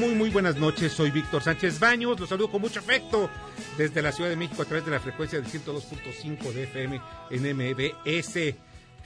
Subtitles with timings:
[0.00, 0.92] Muy, muy, buenas noches.
[0.92, 2.18] Soy Víctor Sánchez Baños.
[2.18, 3.28] Los saludo con mucho afecto
[3.76, 7.42] desde la Ciudad de México a través de la frecuencia de 102.5 de FM en
[7.54, 8.54] MBS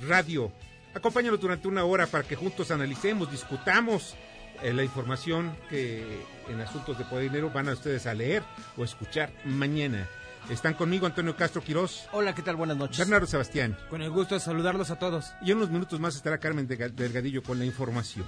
[0.07, 0.53] Radio.
[0.95, 4.15] Acompáñanos durante una hora para que juntos analicemos, discutamos
[4.63, 8.45] eh, la información que en asuntos de poder y dinero van a ustedes a leer
[8.77, 10.09] o escuchar mañana.
[10.49, 12.07] Están conmigo Antonio Castro Quirós.
[12.13, 12.55] Hola, ¿qué tal?
[12.55, 12.99] Buenas noches.
[12.99, 13.77] Bernardo Sebastián.
[13.91, 15.35] Con el gusto de saludarlos a todos.
[15.43, 18.27] Y en unos minutos más estará Carmen Delgadillo con la información.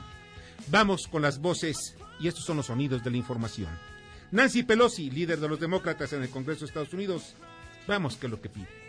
[0.68, 3.70] Vamos con las voces y estos son los sonidos de la información.
[4.30, 7.34] Nancy Pelosi, líder de los demócratas en el Congreso de Estados Unidos.
[7.86, 8.86] Vamos, que lo que pide.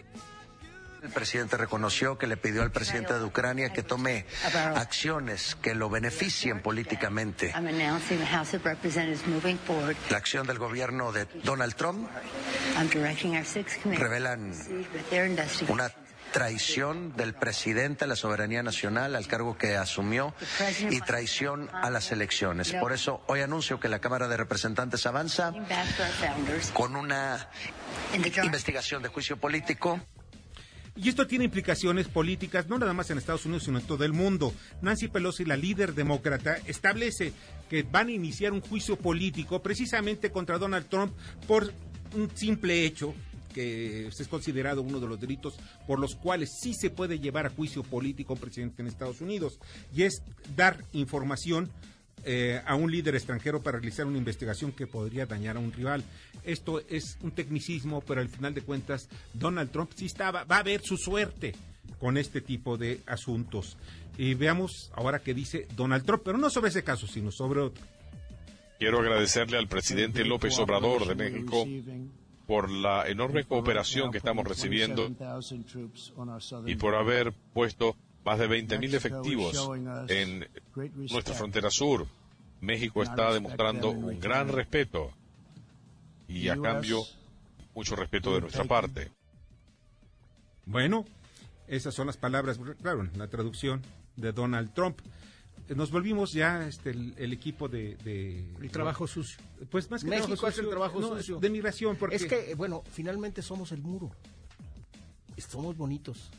[1.04, 4.26] El presidente reconoció que le pidió al presidente de Ucrania que tome
[4.76, 7.54] acciones que lo beneficien políticamente.
[10.10, 12.10] La acción del gobierno de Donald Trump
[13.96, 14.54] revelan
[15.70, 15.92] una
[16.32, 20.34] traición del presidente a la soberanía nacional, al cargo que asumió,
[20.90, 22.74] y traición a las elecciones.
[22.74, 25.54] Por eso hoy anuncio que la Cámara de Representantes avanza
[26.74, 27.50] con una
[28.44, 30.00] investigación de juicio político.
[30.96, 34.14] Y esto tiene implicaciones políticas, no nada más en Estados Unidos, sino en todo el
[34.14, 34.52] mundo.
[34.82, 37.34] Nancy Pelosi, la líder demócrata, establece
[37.70, 41.16] que van a iniciar un juicio político precisamente contra Donald Trump
[41.48, 41.72] por
[42.16, 43.14] un simple hecho
[43.58, 45.56] que es considerado uno de los delitos
[45.88, 49.20] por los cuales sí se puede llevar a juicio político a un presidente en Estados
[49.20, 49.58] Unidos,
[49.96, 50.22] y es
[50.56, 51.72] dar información
[52.24, 56.04] eh, a un líder extranjero para realizar una investigación que podría dañar a un rival.
[56.44, 60.64] Esto es un tecnicismo, pero al final de cuentas Donald Trump sí estaba, va a
[60.64, 61.56] ver su suerte
[62.00, 63.76] con este tipo de asuntos.
[64.20, 67.84] Y veamos ahora qué dice Donald Trump, pero no sobre ese caso, sino sobre otro.
[68.78, 71.66] Quiero agradecerle al presidente López Obrador de México
[72.48, 75.10] por la enorme cooperación que estamos recibiendo
[76.66, 79.70] y por haber puesto más de 20.000 efectivos
[80.08, 80.48] en
[80.96, 82.08] nuestra frontera sur.
[82.60, 85.12] México está demostrando un gran respeto
[86.28, 87.04] y a cambio
[87.76, 89.12] mucho respeto de nuestra parte.
[90.66, 91.06] Bueno,
[91.68, 93.84] esas son las palabras, claro, la traducción
[94.16, 95.00] de Donald Trump
[95.76, 97.98] nos volvimos ya este el, equipo de,
[98.62, 99.40] el trabajo sucio.
[99.70, 101.40] Pues más que México es el trabajo sucio.
[101.40, 104.12] de migración porque es que bueno finalmente somos el muro.
[105.38, 106.32] Somos bonitos.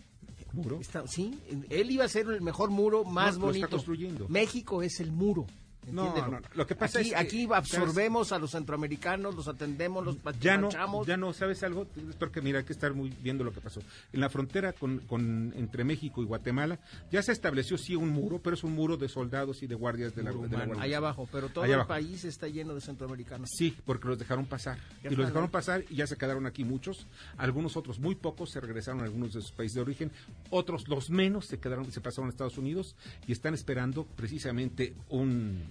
[0.53, 3.69] Muro sí él iba a ser el mejor muro más bonito.
[3.69, 4.29] construyendo.
[4.29, 5.47] México es el muro
[5.93, 10.05] no, no, lo que pasa aquí, es que, aquí absorbemos a los centroamericanos, los atendemos,
[10.05, 10.71] los ya no,
[11.05, 11.87] ya no, ¿sabes algo?
[12.19, 13.81] Porque mira, hay que estar muy viendo lo que pasó.
[14.13, 16.79] En la frontera con, con, entre México y Guatemala
[17.11, 20.15] ya se estableció sí un muro, pero es un muro de soldados y de guardias
[20.15, 20.77] de la, de Guardia.
[20.79, 23.51] Ahí abajo, pero todo el país está lleno de centroamericanos.
[23.53, 24.79] Sí, porque los dejaron pasar.
[25.03, 27.07] y los dejaron pasar y ya se quedaron aquí muchos.
[27.37, 30.13] Algunos otros, muy pocos, se regresaron a algunos de sus países de origen.
[30.51, 35.63] Otros, los menos, se quedaron, se pasaron a Estados Unidos y están esperando precisamente un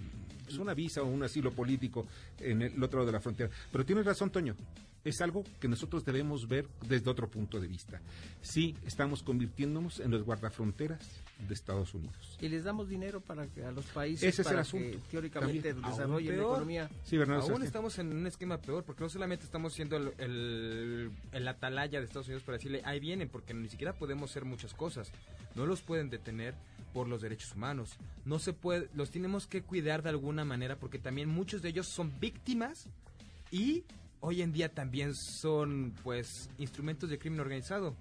[0.48, 2.06] pues, una visa o un asilo político
[2.40, 3.50] en el otro lado de la frontera.
[3.70, 4.54] Pero tienes razón, Toño.
[5.04, 8.00] Es algo que nosotros debemos ver desde otro punto de vista.
[8.42, 10.98] Sí, estamos convirtiéndonos en los guardafronteras
[11.46, 12.36] de Estados Unidos.
[12.40, 14.98] Y les damos dinero para que a los países Ese es el asunto.
[14.98, 16.90] que teóricamente desarrollen la economía.
[17.04, 21.48] Sí, Bernardo, Aún estamos en un esquema peor, porque no solamente estamos siendo el, el,
[21.48, 25.12] atalaya de Estados Unidos para decirle, ahí vienen, porque ni siquiera podemos hacer muchas cosas.
[25.54, 26.54] No los pueden detener
[26.92, 27.96] por los derechos humanos.
[28.24, 31.86] No se puede, los tenemos que cuidar de alguna manera porque también muchos de ellos
[31.86, 32.86] son víctimas
[33.50, 33.84] y
[34.20, 37.94] hoy en día también son pues instrumentos de crimen organizado.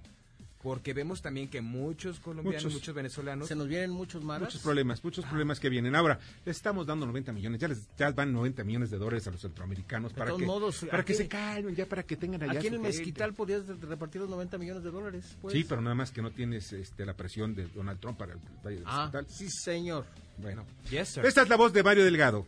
[0.67, 3.47] Porque vemos también que muchos colombianos, muchos, venezolanos...
[3.47, 4.49] Se nos vienen muchos malos.
[4.49, 5.29] Muchos problemas, muchos ah.
[5.29, 5.95] problemas que vienen.
[5.95, 9.31] Ahora, les estamos dando 90 millones, ya les ya van 90 millones de dólares a
[9.31, 10.45] los centroamericanos para, que,
[10.91, 14.19] para que se calmen, ya para que tengan allá Aquí en el Mezquital podrías repartir
[14.19, 15.37] los 90 millones de dólares.
[15.41, 15.53] Pues.
[15.53, 18.39] Sí, pero nada más que no tienes este, la presión de Donald Trump para el
[18.61, 20.05] Valle del ah, Sí, señor.
[20.37, 22.45] Bueno, esta es la voz de Mario Delgado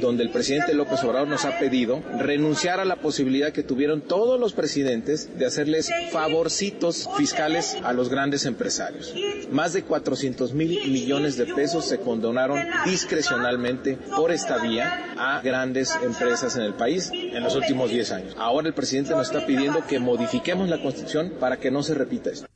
[0.00, 4.38] donde el presidente López Obrador nos ha pedido renunciar a la posibilidad que tuvieron todos
[4.38, 9.14] los presidentes de hacerles favorcitos fiscales a los grandes empresarios.
[9.50, 15.96] Más de 400 mil millones de pesos se condonaron discrecionalmente por esta vía a grandes
[16.02, 18.34] empresas en el país en los últimos 10 años.
[18.38, 22.30] Ahora el presidente nos está pidiendo que modifiquemos la Constitución para que no se repita
[22.30, 22.46] esto.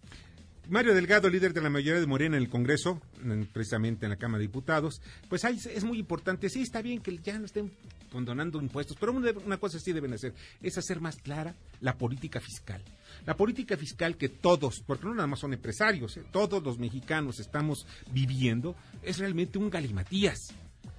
[0.70, 3.02] Mario Delgado, líder de la mayoría de Morena en el Congreso,
[3.52, 6.48] precisamente en la Cámara de Diputados, pues es muy importante.
[6.48, 7.72] Sí, está bien que ya no estén
[8.12, 10.32] condonando impuestos, pero una, cosa sí deben hacer,
[10.62, 12.80] es hacer más clara la política fiscal.
[13.26, 16.22] La política fiscal que todos, porque no nada más son empresarios, ¿eh?
[16.30, 20.54] todos los mexicanos estamos viviendo, es realmente un galimatías.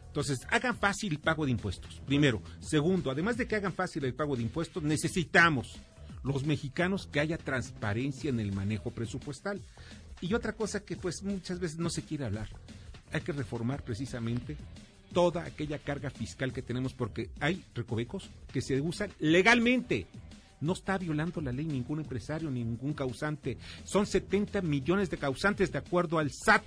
[0.08, 2.42] Entonces, hagan fácil el pago de impuestos, primero.
[2.60, 5.80] Segundo, además de que hagan fácil el pago de impuestos, necesitamos
[6.24, 9.62] los mexicanos que haya transparencia en el manejo presupuestal.
[10.22, 12.50] Y otra cosa que pues muchas veces no se quiere hablar,
[13.12, 14.56] hay que reformar precisamente
[15.14, 20.08] toda aquella carga fiscal que tenemos porque hay recovecos que se usan legalmente.
[20.62, 23.58] No está violando la ley ningún empresario ni ningún causante.
[23.84, 26.64] Son 70 millones de causantes de acuerdo al SAT.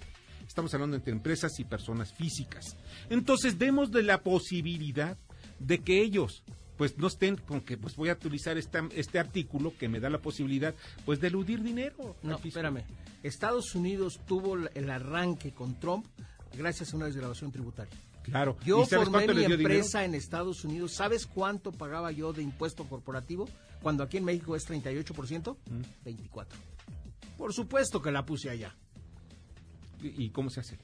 [0.46, 2.76] Estamos hablando entre empresas y personas físicas.
[3.08, 5.16] Entonces, demos de la posibilidad
[5.58, 6.42] de que ellos
[6.76, 10.18] pues no estén con que pues voy a utilizar este artículo que me da la
[10.18, 10.74] posibilidad
[11.04, 12.16] pues de eludir dinero.
[12.22, 12.84] No, espérame.
[13.22, 16.06] Estados Unidos tuvo el arranque con Trump
[16.56, 17.94] gracias a una desgrabación tributaria.
[18.22, 18.56] Claro.
[18.64, 20.94] Yo formé mi empresa en Estados Unidos.
[20.94, 23.48] ¿Sabes cuánto pagaba yo de impuesto corporativo?
[23.82, 25.56] Cuando aquí en México es 38%,
[26.04, 26.46] 24%.
[26.46, 27.36] Mm.
[27.36, 28.74] Por supuesto que la puse allá.
[30.00, 30.78] ¿Y cómo se hace?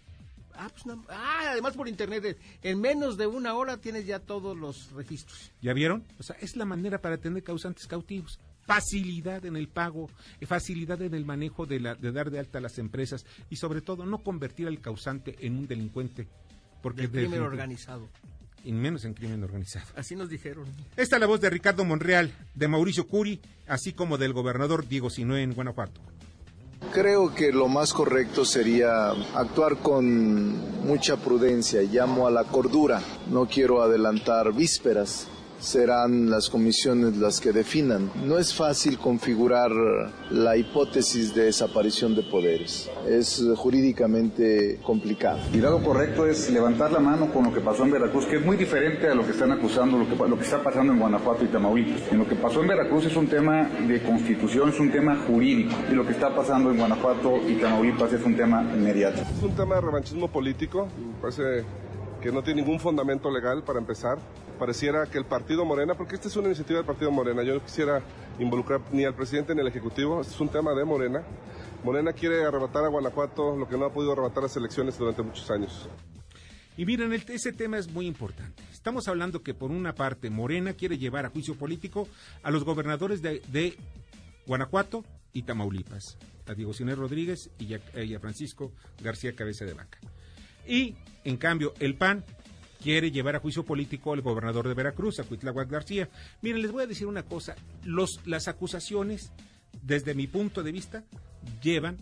[0.55, 4.93] Ah, pues ah, además por internet, en menos de una hora tienes ya todos los
[4.93, 5.52] registros.
[5.62, 6.05] ¿Ya vieron?
[6.19, 8.38] O sea, es la manera para tener causantes cautivos.
[8.67, 10.08] Facilidad en el pago,
[10.47, 13.81] facilidad en el manejo de, la, de dar de alta a las empresas y sobre
[13.81, 16.29] todo no convertir al causante en un delincuente.
[16.82, 18.08] Porque el crimen organizado.
[18.62, 19.87] Y menos en crimen organizado.
[19.97, 20.67] Así nos dijeron.
[20.97, 25.08] Esta es la voz de Ricardo Monreal, de Mauricio Curi, así como del gobernador Diego
[25.08, 26.00] Sinué en Guanajuato.
[26.92, 33.00] Creo que lo más correcto sería actuar con mucha prudencia, llamo a la cordura.
[33.30, 35.28] No quiero adelantar vísperas
[35.60, 38.10] serán las comisiones las que definan.
[38.24, 39.70] No es fácil configurar
[40.30, 42.90] la hipótesis de desaparición de poderes.
[43.06, 45.38] Es jurídicamente complicado.
[45.52, 48.44] Y lo correcto es levantar la mano con lo que pasó en Veracruz, que es
[48.44, 51.44] muy diferente a lo que están acusando, lo que, lo que está pasando en Guanajuato
[51.44, 52.10] y Tamaulipas.
[52.10, 55.74] En lo que pasó en Veracruz es un tema de constitución, es un tema jurídico.
[55.90, 59.26] Y lo que está pasando en Guanajuato y Tamaulipas es un tema mediático.
[59.36, 60.88] Es un tema de revanchismo político.
[60.98, 61.64] Me parece
[62.20, 64.18] que no tiene ningún fundamento legal para empezar.
[64.60, 67.64] Pareciera que el partido Morena, porque esta es una iniciativa del partido Morena, yo no
[67.64, 68.02] quisiera
[68.38, 71.22] involucrar ni al presidente ni al Ejecutivo, este es un tema de Morena.
[71.82, 75.50] Morena quiere arrebatar a Guanajuato lo que no ha podido arrebatar las elecciones durante muchos
[75.50, 75.88] años.
[76.76, 78.62] Y miren, ese tema es muy importante.
[78.70, 82.06] Estamos hablando que por una parte Morena quiere llevar a juicio político
[82.42, 83.78] a los gobernadores de,
[84.46, 87.72] Guanajuato y Tamaulipas, a Diego Cine Rodríguez y
[88.14, 88.72] a Francisco
[89.02, 89.98] García Cabeza de Vaca.
[90.66, 92.24] Y, en cambio, el PAN
[92.80, 96.08] quiere llevar a juicio político al gobernador de Veracruz, a Cuitláhuac García.
[96.42, 97.54] Miren, les voy a decir una cosa.
[97.84, 99.32] Los, las acusaciones,
[99.82, 101.04] desde mi punto de vista,
[101.62, 101.98] llevan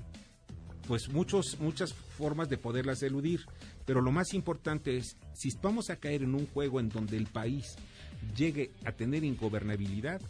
[0.87, 3.41] pues muchos, muchas formas de poderlas eludir.
[3.85, 7.27] Pero lo más importante es, si vamos a caer en un juego en donde el
[7.27, 7.77] país
[8.37, 10.21] llegue a tener ingobernabilidad,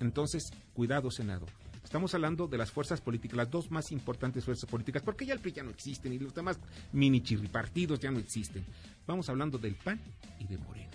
[0.00, 1.46] entonces, cuidado, Senado.
[1.86, 5.38] Estamos hablando de las fuerzas políticas, las dos más importantes fuerzas políticas, porque ya el
[5.38, 6.58] PRI ya no existen y los demás
[6.92, 8.64] mini chirripartidos ya no existen.
[9.06, 10.00] Vamos hablando del PAN
[10.40, 10.90] y de Moreno.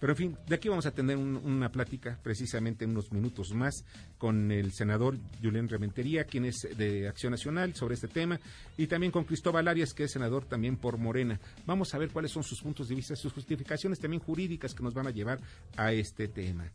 [0.00, 3.84] Pero en fin, de aquí vamos a tener una plática precisamente en unos minutos más
[4.18, 8.40] con el senador Julián Rementería, quien es de Acción Nacional sobre este tema,
[8.76, 11.38] y también con Cristóbal Arias, que es senador también por Morena.
[11.64, 14.94] Vamos a ver cuáles son sus puntos de vista, sus justificaciones también jurídicas que nos
[14.94, 15.38] van a llevar
[15.76, 16.72] a este tema.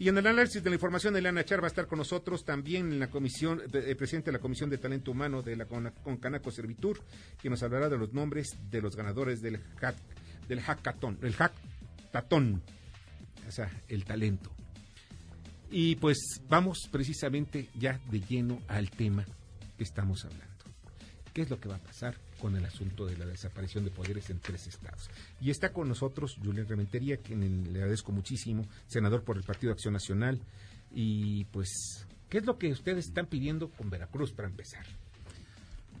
[0.00, 2.92] Y en el análisis de la información, Elena Char va a estar con nosotros también
[2.92, 7.02] en la comisión, el presidente de la Comisión de Talento Humano de la Concanaco Servitur,
[7.42, 9.96] que nos hablará de los nombres de los ganadores del hack,
[10.46, 12.62] del hackathon, el hackathon,
[13.48, 14.52] o sea, el talento.
[15.70, 19.26] Y pues vamos precisamente ya de lleno al tema
[19.76, 20.46] que estamos hablando.
[21.34, 24.30] ¿Qué es lo que va a pasar con el asunto de la desaparición de poderes
[24.30, 25.10] en tres estados?
[25.40, 29.94] Y está con nosotros Julián Rementería, quien le agradezco muchísimo, senador por el Partido Acción
[29.94, 30.40] Nacional.
[30.90, 34.86] Y pues, ¿qué es lo que ustedes están pidiendo con Veracruz para empezar?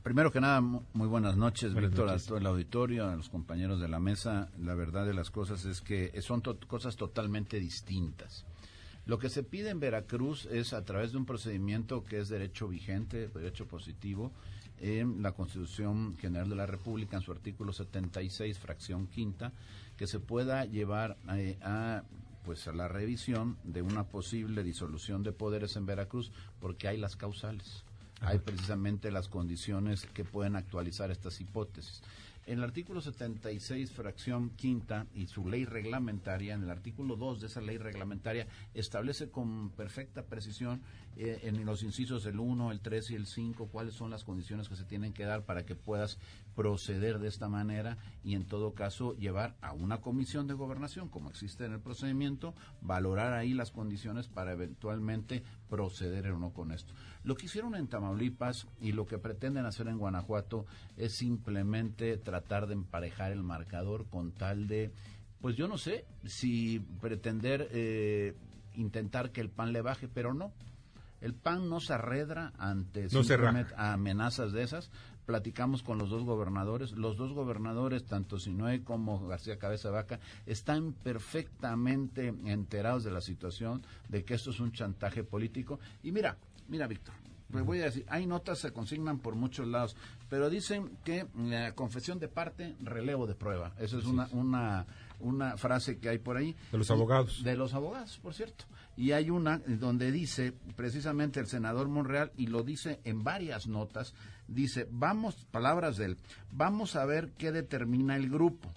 [0.02, 3.88] Primero que nada, muy buenas noches, Víctor, a todo el auditorio, a los compañeros de
[3.88, 4.48] la mesa.
[4.58, 8.46] La verdad de las cosas es que son cosas totalmente distintas.
[9.04, 12.68] Lo que se pide en Veracruz es a través de un procedimiento que es derecho
[12.68, 14.32] vigente, derecho positivo,
[14.80, 19.52] en la Constitución General de la República, en su artículo 76, fracción quinta,
[19.96, 22.02] que se pueda llevar eh, a
[22.44, 27.14] pues a la revisión de una posible disolución de poderes en Veracruz, porque hay las
[27.14, 27.84] causales,
[28.22, 32.00] hay precisamente las condiciones que pueden actualizar estas hipótesis.
[32.48, 37.46] En el artículo 76, fracción quinta, y su ley reglamentaria, en el artículo 2 de
[37.48, 40.80] esa ley reglamentaria, establece con perfecta precisión
[41.18, 44.70] eh, en los incisos el 1, el 3 y el 5 cuáles son las condiciones
[44.70, 46.18] que se tienen que dar para que puedas
[46.54, 51.28] proceder de esta manera y en todo caso llevar a una comisión de gobernación, como
[51.28, 56.92] existe en el procedimiento, valorar ahí las condiciones para eventualmente proceder o no con esto.
[57.24, 62.66] Lo que hicieron en Tamaulipas y lo que pretenden hacer en Guanajuato es simplemente tratar
[62.66, 64.92] de emparejar el marcador con tal de,
[65.40, 68.34] pues yo no sé si pretender eh,
[68.74, 70.52] intentar que el pan le baje, pero no.
[71.20, 73.08] El PAN no se arredra ante
[73.76, 74.90] amenazas de esas.
[75.28, 76.92] Platicamos con los dos gobernadores.
[76.92, 83.82] Los dos gobernadores, tanto Sinoé como García Cabeza Vaca, están perfectamente enterados de la situación,
[84.08, 85.80] de que esto es un chantaje político.
[86.02, 87.12] Y mira, mira, Víctor,
[87.50, 89.96] pues voy a decir, hay notas se consignan por muchos lados,
[90.30, 93.74] pero dicen que la confesión de parte, relevo de prueba.
[93.78, 94.86] Esa es una, una,
[95.20, 96.56] una frase que hay por ahí.
[96.72, 97.42] De los abogados.
[97.44, 98.64] De los abogados, por cierto.
[98.96, 104.14] Y hay una donde dice precisamente el senador Monreal, y lo dice en varias notas,
[104.48, 106.16] dice, vamos, palabras de él,
[106.50, 108.72] vamos a ver qué determina el grupo,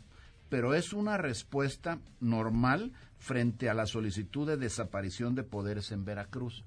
[0.50, 6.64] pero es una respuesta normal frente a la solicitud de desaparición de poderes en Veracruz.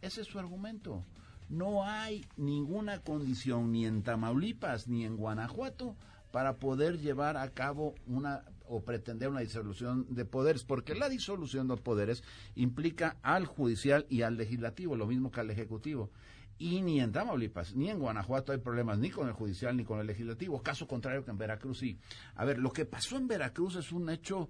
[0.00, 1.04] Ese es su argumento.
[1.48, 5.94] No hay ninguna condición ni en Tamaulipas ni en Guanajuato
[6.32, 11.68] para poder llevar a cabo una o pretender una disolución de poderes, porque la disolución
[11.68, 12.24] de poderes
[12.56, 16.10] implica al judicial y al legislativo, lo mismo que al ejecutivo.
[16.58, 20.00] Y ni en Tamaulipas ni en Guanajuato hay problemas ni con el judicial ni con
[20.00, 21.98] el legislativo, caso contrario que en Veracruz sí.
[22.34, 24.48] A ver, lo que pasó en Veracruz es un hecho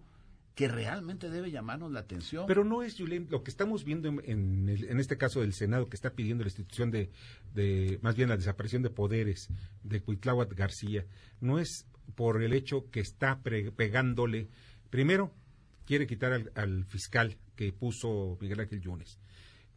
[0.54, 2.46] que realmente debe llamarnos la atención.
[2.46, 6.14] Pero no es, Julián, lo que estamos viendo en, este caso del Senado, que está
[6.14, 7.10] pidiendo la institución de,
[8.00, 9.48] más bien la desaparición de poderes
[9.82, 11.04] de Cuitláhuac García,
[11.40, 14.48] no es por el hecho que está pegándole,
[14.88, 15.30] primero,
[15.84, 19.18] quiere quitar al, al, fiscal que puso Miguel Ángel Yunes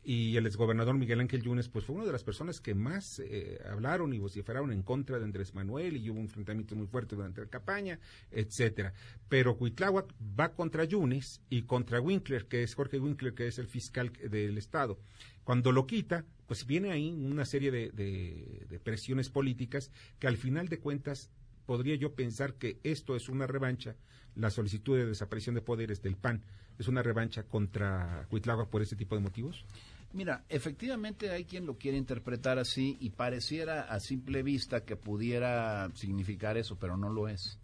[0.09, 3.61] y el exgobernador Miguel Ángel Yunes pues fue una de las personas que más eh,
[3.71, 7.41] hablaron y vociferaron en contra de Andrés Manuel y hubo un enfrentamiento muy fuerte durante
[7.41, 7.99] la campaña,
[8.31, 8.91] etcétera.
[9.27, 13.67] Pero Cuitláhuac va contra Yunes y contra Winkler, que es Jorge Winkler, que es el
[13.67, 14.97] fiscal del estado.
[15.43, 20.69] Cuando lo quita, pues viene ahí una serie de, de presiones políticas que al final
[20.69, 21.29] de cuentas
[21.67, 23.95] podría yo pensar que esto es una revancha,
[24.35, 26.41] la solicitud de desaparición de poderes del PAN
[26.79, 29.65] es una revancha contra Cuitláhuac por ese tipo de motivos?
[30.11, 35.89] Mira, efectivamente hay quien lo quiere interpretar así y pareciera a simple vista que pudiera
[35.93, 37.59] significar eso, pero no lo es.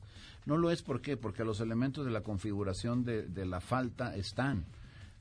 [0.46, 1.18] No lo es, ¿por qué?
[1.18, 4.66] Porque los elementos de la configuración de, de la falta están.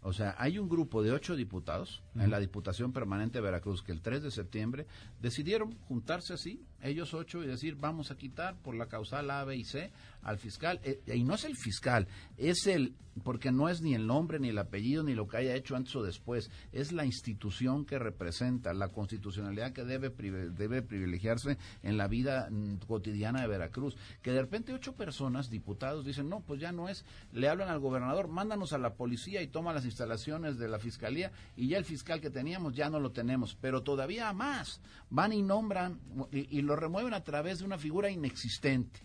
[0.02, 3.90] O sea, hay un grupo de ocho diputados en la Diputación Permanente de Veracruz que
[3.90, 4.86] el 3 de septiembre
[5.22, 9.56] decidieron juntarse así, ellos ocho, y decir, vamos a quitar por la causal A, B
[9.56, 9.90] y C
[10.22, 10.80] al fiscal.
[10.84, 14.48] Eh, y no es el fiscal, es el, porque no es ni el nombre, ni
[14.48, 18.74] el apellido, ni lo que haya hecho antes o después, es la institución que representa,
[18.74, 23.96] la constitucionalidad que debe, debe privilegiarse en la vida mm, cotidiana de Veracruz.
[24.22, 27.80] Que de repente ocho personas, diputados, dicen, no, pues ya no es, le hablan al
[27.80, 31.84] gobernador, mándanos a la policía y toma las instalaciones de la fiscalía y ya el
[31.84, 34.80] fiscal que teníamos ya no lo tenemos, pero todavía más.
[35.10, 36.00] Van y nombran
[36.32, 39.00] y, lo remueven a través de una figura inexistente,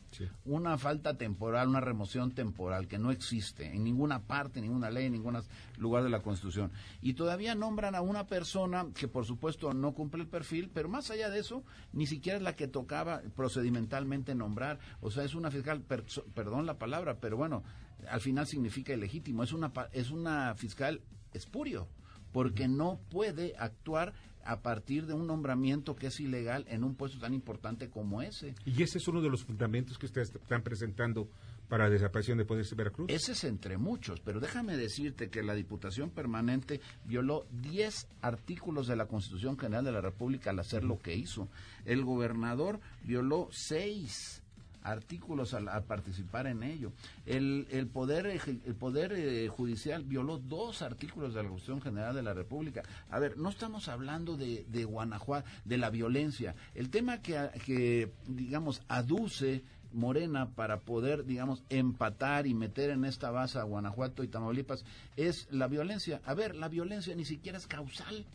[0.45, 5.13] una falta temporal, una remoción temporal que no existe en ninguna parte, ninguna ley, en
[5.13, 5.37] ningún
[5.77, 6.71] lugar de la Constitución.
[7.01, 11.11] Y todavía nombran a una persona que por supuesto no cumple el perfil, pero más
[11.11, 14.79] allá de eso, ni siquiera es la que tocaba procedimentalmente nombrar.
[15.01, 17.63] O sea, es una fiscal, perdón la palabra, pero bueno,
[18.09, 19.43] al final significa ilegítimo.
[19.43, 21.01] Es una, es una fiscal
[21.33, 21.87] espurio,
[22.31, 24.13] porque no puede actuar
[24.49, 28.55] a partir de un nombramiento que es ilegal en un puesto tan importante como ese.
[28.65, 31.29] Y ese es uno de los fundamentos que ustedes están presentando
[31.67, 33.11] para la desaparición de poderes de Veracruz.
[33.11, 38.95] Ese es entre muchos, pero déjame decirte que la Diputación Permanente violó 10 artículos de
[38.95, 41.47] la Constitución General de la República al hacer lo que hizo.
[41.85, 44.41] El gobernador violó 6
[44.83, 46.91] artículos al, participar en ello.
[47.25, 52.23] El, el poder, el poder eh, judicial violó dos artículos de la Constitución General de
[52.23, 52.83] la República.
[53.09, 56.55] A ver, no estamos hablando de, de Guanajuato, de la violencia.
[56.75, 63.31] El tema que, que digamos, aduce Morena para poder, digamos, empatar y meter en esta
[63.31, 66.21] base a Guanajuato y Tamaulipas es la violencia.
[66.25, 68.25] A ver, la violencia ni siquiera es causal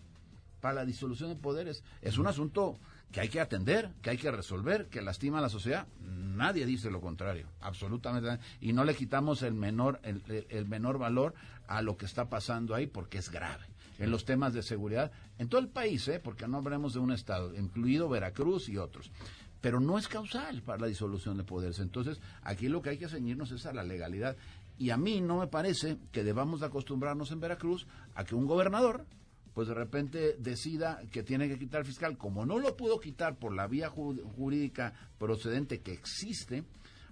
[0.61, 1.85] para la disolución de poderes.
[2.03, 2.79] Es un asunto
[3.15, 5.87] que hay que atender, que hay que resolver, que lastima a la sociedad.
[6.01, 8.41] Nadie dice lo contrario, absolutamente.
[8.61, 11.33] Y no le quitamos el menor, el, menor valor
[11.69, 13.67] a lo que está pasando ahí porque es grave.
[14.01, 16.19] En los temas de seguridad, en todo el país, ¿eh?
[16.19, 19.13] porque no hablemos de un estado, incluido Veracruz y otros.
[19.61, 21.79] pero no es causal para la disolución de poderes.
[21.79, 24.37] Entonces, aquí lo que hay que ceñirnos es a la legalidad.
[24.77, 28.47] Y a mí no me parece que debamos de acostumbrarnos en Veracruz a que un
[28.47, 29.07] gobernador
[29.55, 33.55] pues de repente decida que tiene que quitar fiscal, como no lo pudo quitar por
[33.55, 36.65] la vía jurídica procedente que existe,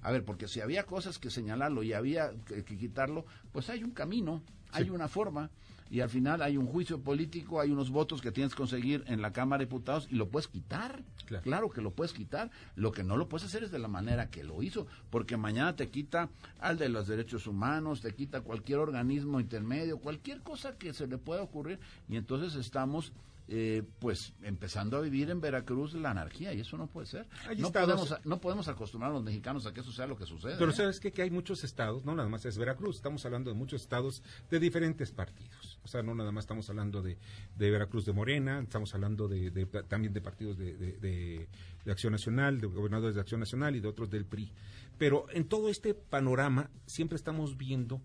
[0.03, 3.93] a ver, porque si había cosas que señalarlo y había que, quitarlo, pues hay un
[3.93, 5.51] camino, hay una forma
[5.93, 9.21] y al final hay un juicio político, hay unos votos que tienes que conseguir en
[9.21, 11.05] la Cámara de Diputados y lo puedes quitar.
[11.43, 11.69] Claro.
[11.69, 12.51] que lo puedes quitar.
[12.77, 15.77] Lo que no lo puedes hacer es de la manera que lo hizo, porque mañana
[15.77, 16.31] te quita
[16.61, 21.19] al de los derechos humanos, te quita cualquier organismo intermedio, cualquier cosa que se le
[21.19, 23.13] pueda ocurrir y entonces estamos
[23.49, 27.27] eh, pues empezando a vivir en Veracruz la anarquía y eso no puede ser.
[27.59, 30.57] no podemos, no podemos acostumbrar a los mexicanos a que eso sea lo que sucede.
[30.59, 30.75] Pero ¿eh?
[30.75, 31.13] sabes qué?
[31.13, 34.61] que hay muchos estados, no nada más es Veracruz, estamos hablando de muchos estados de
[34.61, 35.79] diferentes partidos.
[35.85, 37.19] O sea, no nada más estamos hablando de,
[37.57, 39.51] Veracruz de Morena, estamos hablando de,
[39.89, 41.49] también de partidos de,
[41.85, 44.53] de Acción Nacional, de gobernadores de Acción Nacional y de otros del PRI.
[44.99, 48.01] Pero en todo este panorama siempre estamos viendo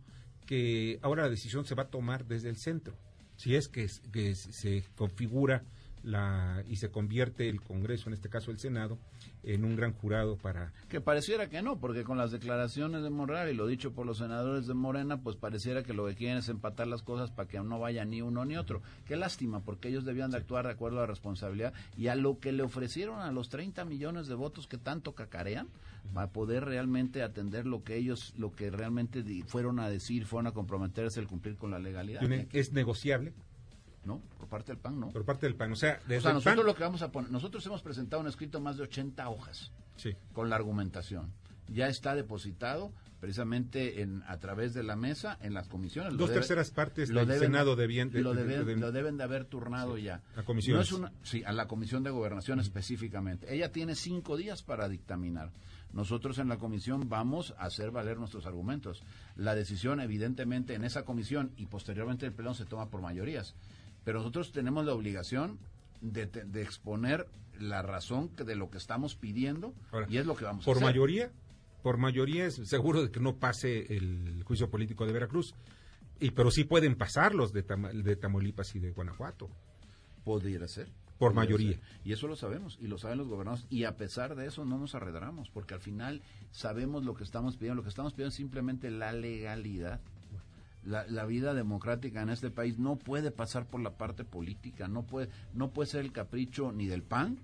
[0.46, 2.98] que ahora la decisión se va a tomar desde el centro
[3.38, 5.64] si es que, se configura
[6.08, 8.98] la, y se convierte el Congreso, en este caso el Senado,
[9.44, 10.72] en un gran jurado para...
[10.88, 14.20] Que pareciera que no, porque con las declaraciones de Morena y lo dicho por los
[14.20, 17.60] senadores de Morena, pues pareciera que lo que quieren es empatar las cosas para que
[17.60, 18.82] no vaya ni uno ni otro.
[19.06, 22.40] Qué lástima, porque ellos debían de actuar de acuerdo a la responsabilidad y a lo
[22.40, 25.68] que le ofrecieron a los 30 millones de votos que tanto cacarean,
[26.14, 30.52] para poder realmente atender lo que ellos, lo que realmente fueron a decir, fueron a
[30.54, 32.24] comprometerse el cumplir con la legalidad.
[32.54, 33.34] ¿Es negociable?
[34.08, 35.12] No, por parte del PAN no.
[35.12, 38.22] Por parte del PAN, o sea, nosotros lo que vamos a poner, nosotros hemos presentado
[38.22, 40.16] un escrito más de 80 hojas sí.
[40.32, 41.34] con la argumentación.
[41.68, 46.16] Ya está depositado precisamente en, a través de la mesa en las comisiones.
[46.16, 50.22] Dos terceras partes del Senado debían lo, deben, de haber turnado ya.
[50.38, 51.12] A comisión.
[51.24, 53.54] sí, a la Comisión de Gobernación específicamente.
[53.54, 55.52] Ella tiene cinco días para dictaminar.
[55.94, 59.04] Nosotros en la comisión vamos a hacer valer nuestros argumentos.
[59.36, 63.56] La decisión, evidentemente, en esa comisión y posteriormente el pleno se toma por mayorías.
[64.08, 65.60] Pero nosotros tenemos la obligación
[66.00, 66.30] de,
[66.62, 67.28] exponer
[67.60, 69.74] la razón de lo que estamos pidiendo
[70.08, 70.76] y es lo que vamos a hacer.
[70.76, 71.30] ¿Por mayoría?
[71.84, 75.54] Por mayoría es seguro de que no pase el juicio político de Veracruz.
[76.22, 79.50] Y, pero sí pueden pasar los de, de Tamaulipas y de Guanajuato.
[80.24, 80.88] Podría ser.
[81.18, 81.78] Por mayoría.
[82.06, 83.68] Y eso lo sabemos, y lo saben los gobernadores.
[83.70, 87.58] Y a pesar de eso no nos arredramos, porque al final sabemos lo que estamos
[87.58, 87.76] pidiendo.
[87.76, 90.00] Lo que estamos pidiendo es simplemente la legalidad.
[90.88, 95.04] La, la, vida democrática en este país no puede pasar por la parte política, no
[95.04, 97.40] puede, no puede ser el capricho ni del PAN,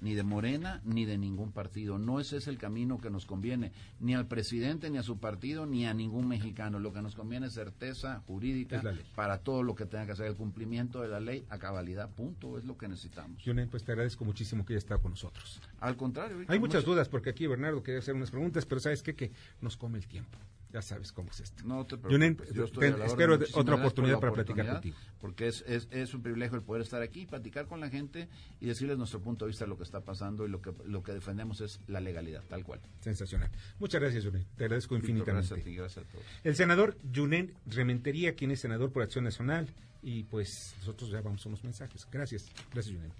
[0.00, 1.98] ni de Morena, ni de ningún partido.
[1.98, 5.66] No ese es el camino que nos conviene, ni al presidente, ni a su partido,
[5.66, 6.78] ni a ningún mexicano.
[6.78, 8.82] Lo que nos conviene es certeza jurídica
[9.14, 12.58] para todo lo que tenga que hacer el cumplimiento de la ley a cabalidad, punto,
[12.58, 13.42] es lo que necesitamos.
[13.44, 15.60] Junen, pues te agradezco muchísimo que haya estado con nosotros.
[15.80, 16.44] Al contrario.
[16.48, 19.14] Hay muchas dudas, porque aquí Bernardo quería hacer unas preguntas, pero ¿sabes qué?
[19.14, 20.38] Que nos come el tiempo.
[20.76, 21.64] Ya sabes cómo es esto.
[21.64, 22.52] No te preocupes.
[22.52, 24.94] yo espero otra oportunidad para platicar contigo.
[25.22, 28.28] Porque es, es, es, un privilegio el poder estar aquí, platicar con la gente
[28.60, 31.02] y decirles nuestro punto de vista de lo que está pasando y lo que, lo
[31.02, 32.80] que defendemos es la legalidad, tal cual.
[33.00, 33.50] Sensacional.
[33.78, 34.44] Muchas gracias, Junen.
[34.54, 35.48] Te agradezco infinitamente.
[35.48, 36.26] Gracias a, ti, gracias a todos.
[36.44, 39.72] El senador Junen Rementería, quien es senador por Acción Nacional.
[40.02, 42.06] Y pues nosotros ya vamos a unos mensajes.
[42.12, 42.50] Gracias.
[42.70, 43.12] Gracias, Junen.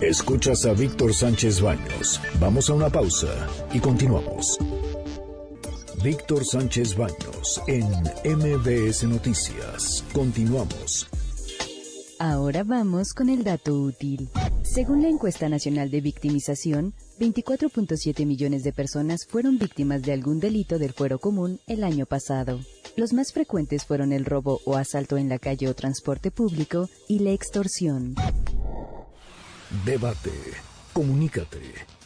[0.00, 2.20] Escuchas a Víctor Sánchez Baños.
[2.40, 3.28] Vamos a una pausa
[3.72, 4.58] y continuamos.
[6.02, 7.86] Víctor Sánchez Baños en
[8.24, 10.04] MBS Noticias.
[10.12, 11.08] Continuamos.
[12.18, 14.28] Ahora vamos con el dato útil.
[14.62, 20.80] Según la encuesta nacional de victimización, 24.7 millones de personas fueron víctimas de algún delito
[20.80, 22.58] del fuero común el año pasado.
[22.96, 27.20] Los más frecuentes fueron el robo o asalto en la calle o transporte público y
[27.20, 28.16] la extorsión.
[29.84, 30.32] Debate.
[30.92, 31.91] Comunícate.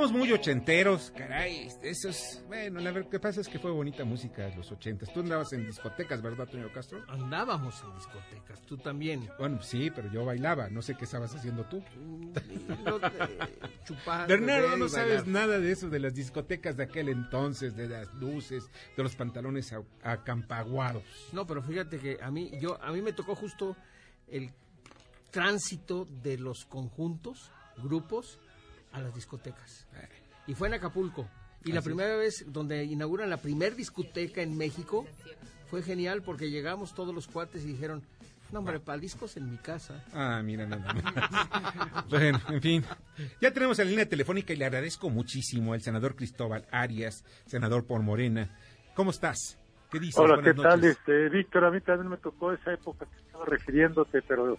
[0.00, 1.68] Estamos muy ochenteros, caray.
[1.82, 2.42] Eso es.
[2.48, 5.12] Bueno, la verdad, que pasa es que fue bonita música de los ochentas.
[5.12, 7.04] Tú andabas en discotecas, ¿verdad, Toño Castro?
[7.06, 9.28] Andábamos en discotecas, tú también.
[9.38, 10.70] Bueno, sí, pero yo bailaba.
[10.70, 11.82] No sé qué estabas haciendo tú.
[11.98, 12.32] Mm,
[13.84, 14.28] chupando.
[14.28, 18.70] Bernardo, no sabes nada de eso, de las discotecas de aquel entonces, de las luces,
[18.96, 21.04] de los pantalones acampaguados.
[21.34, 23.76] No, pero fíjate que a mí, yo, a mí me tocó justo
[24.28, 24.50] el
[25.30, 28.40] tránsito de los conjuntos, grupos
[28.92, 29.86] a las discotecas.
[30.46, 31.28] Y fue en Acapulco.
[31.64, 35.06] Y la primera vez donde inauguran la primer discoteca en México
[35.68, 38.02] fue genial porque llegamos todos los cuates y dijeron,
[38.50, 40.02] no, hombre, para discos en mi casa.
[40.12, 42.84] Ah, mira, nada bueno, en fin.
[43.40, 48.02] Ya tenemos la línea telefónica y le agradezco muchísimo al senador Cristóbal Arias, senador por
[48.02, 48.56] Morena.
[48.94, 49.58] ¿Cómo estás?
[49.90, 50.18] ¿Qué dices?
[50.18, 51.64] Hola, ¿qué tal, este, Víctor?
[51.64, 54.56] A mí también me tocó esa época que estaba refiriéndote, pero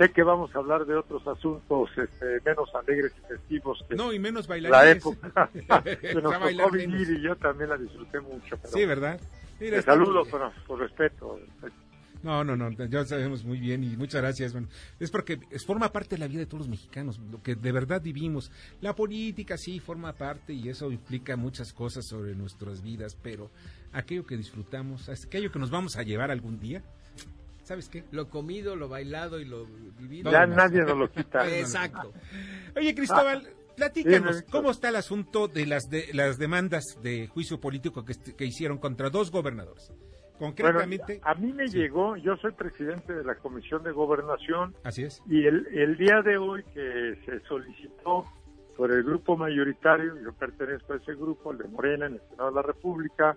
[0.00, 3.84] sé que vamos a hablar de otros asuntos este, menos alegres y festivos.
[3.86, 5.04] Que no, y menos bailarines.
[5.04, 5.50] La época
[6.00, 8.56] que nos tocó vivir y yo también la disfruté mucho.
[8.64, 9.20] sí, ¿verdad?
[9.60, 11.38] Mira, te saludo con, respeto.
[12.22, 14.52] No, no, no, ya sabemos muy bien y muchas gracias.
[14.52, 17.54] Bueno, es porque es, forma parte de la vida de todos los mexicanos, lo que
[17.54, 18.50] de verdad vivimos.
[18.80, 23.50] La política sí forma parte y eso implica muchas cosas sobre nuestras vidas, pero
[23.92, 26.82] aquello que disfrutamos, aquello que nos vamos a llevar algún día,
[27.70, 28.02] ¿sabes qué?
[28.10, 29.64] Lo comido, lo bailado y lo
[29.96, 30.28] vivido.
[30.32, 31.48] Ya nadie nos lo quita.
[31.56, 32.12] Exacto.
[32.74, 38.04] Oye, Cristóbal, platícanos, ¿cómo está el asunto de las, de, las demandas de juicio político
[38.04, 39.92] que, hicieron contra dos gobernadores?
[40.36, 41.20] Concretamente.
[41.22, 44.74] a mí me llegó, yo soy presidente de la Comisión de Gobernación.
[44.82, 45.22] Así es.
[45.28, 48.24] Y el, el día de hoy que se solicitó
[48.76, 52.48] por el grupo mayoritario, yo pertenezco a ese grupo, el de Morena, en el Senado
[52.48, 53.36] de la República,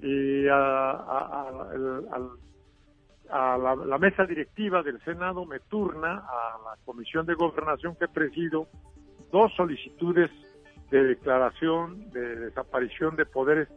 [0.00, 2.30] y a, al
[3.30, 8.68] a la, mesa directiva del Senado me turna a la Comisión de Gobernación que presido
[9.32, 10.30] dos solicitudes
[10.90, 13.68] de declaración de desaparición de poderes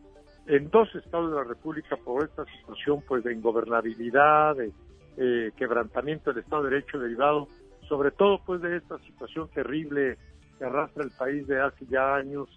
[0.47, 4.71] en dos estados de la República por esta situación pues de ingobernabilidad, de
[5.17, 7.47] eh, quebrantamiento del Estado de Derecho derivado
[7.87, 10.17] sobre todo pues de esta situación terrible
[10.57, 12.47] que arrastra el país de hace ya años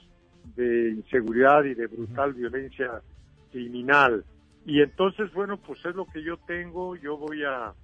[0.55, 3.01] de inseguridad y de brutal violencia
[3.51, 4.25] criminal.
[4.65, 6.97] Y entonces, bueno, pues es lo que yo tengo.
[6.97, 7.75] Yo voy a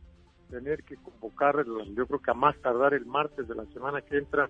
[0.51, 1.64] tener que convocar,
[1.95, 4.49] yo creo que a más tardar el martes de la semana que entra,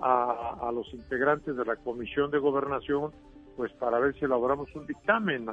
[0.00, 3.12] a, los integrantes de la Comisión de Gobernación,
[3.56, 5.46] pues para ver si elaboramos un dictamen,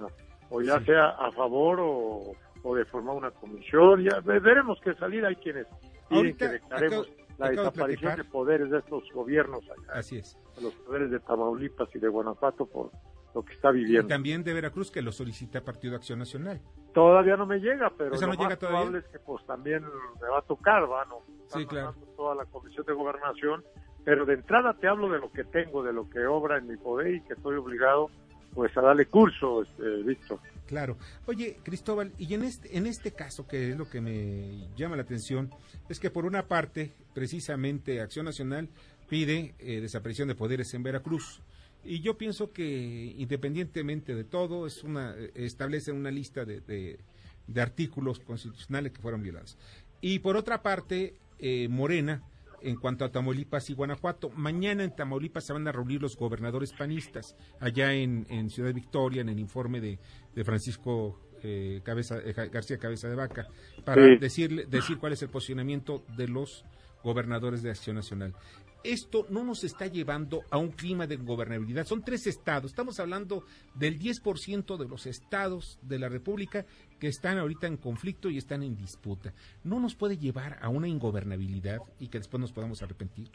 [0.50, 4.04] o ya sea a favor o, de formar una comisión.
[4.04, 5.68] Ya veremos qué salida hay quienes
[6.10, 9.94] quieren que declaremos la desaparición de, poderes de estos gobiernos acá.
[9.94, 10.38] Así es.
[10.62, 12.92] Los poderes de Tamaulipas y de Guanajuato por
[13.34, 14.08] lo que está viviendo.
[14.08, 16.62] Y también de Veracruz, que lo solicita Partido Acción Nacional.
[16.94, 19.00] Todavía no me llega, pero lo no llega todavía?
[19.00, 20.82] es que pues también me va a tocar.
[20.82, 21.96] No, sí, claro.
[22.18, 23.64] Toda la Comisión de Gobernación,
[24.04, 26.78] pero de entrada te hablo de lo que tengo, de lo que obra en mi
[26.78, 28.10] poder y que estoy obligado
[28.54, 30.40] pues a darle curso, este, Víctor.
[30.68, 30.98] Claro.
[31.26, 35.04] Oye, Cristóbal, y en este, en este caso, que es lo que me llama la
[35.04, 35.50] atención,
[35.90, 38.70] es que por una parte, precisamente Acción Nacional
[39.10, 41.42] pide eh, desaparición de poderes en Veracruz.
[41.84, 48.20] Y yo pienso que independientemente de todo, es una, establece una lista de, de, artículos
[48.20, 49.58] constitucionales que fueron violados.
[50.00, 52.24] Y por otra parte, eh, Morena,
[52.62, 56.72] en cuanto a Tamaulipas y Guanajuato, mañana en Tamaulipas se van a reunir los gobernadores
[56.74, 59.98] panistas, allá en, en Ciudad Victoria, en el informe de,
[60.36, 63.48] de Francisco eh, Cabeza, eh, García Cabeza de Vaca,
[63.84, 66.64] para decirle, decir cuál es el posicionamiento de los
[67.04, 68.36] gobernadores de Acción Nacional
[68.84, 71.86] esto no nos está llevando a un clima de gobernabilidad.
[71.86, 72.72] Son tres estados.
[72.72, 73.44] Estamos hablando
[73.76, 76.66] del 10% de los estados de la República
[77.00, 79.34] que están ahorita en conflicto y están en disputa.
[79.64, 83.30] ¿No nos puede llevar a una ingobernabilidad y que después nos podamos arrepentir?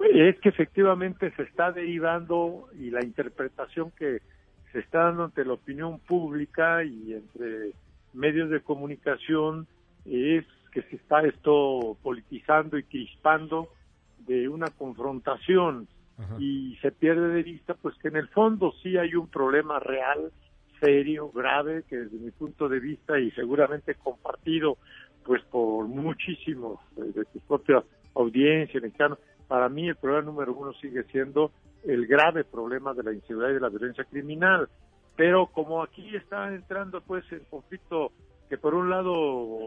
[0.00, 4.20] Es que efectivamente se está derivando y la interpretación que
[4.72, 7.72] se está dando ante la opinión pública y entre
[8.12, 9.66] medios de comunicación
[10.04, 13.68] es que se está esto politizando y crispando
[14.26, 15.88] de una confrontación
[16.38, 20.30] y se pierde de vista pues que en el fondo sí hay un problema real,
[20.78, 24.78] serio, grave, que desde mi punto de vista y seguramente compartido
[25.24, 27.82] pues por muchísimos de tu propia
[28.14, 29.16] audiencia mexicana,
[29.48, 31.50] para mí el problema número uno sigue siendo
[31.84, 34.68] el grave problema de la inseguridad y de la violencia criminal.
[35.16, 38.12] Pero como aquí está entrando pues el conflicto
[38.48, 39.12] que por un lado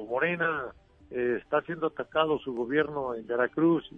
[0.10, 0.66] Morena
[1.10, 3.90] eh, está siendo atacado su gobierno en Veracruz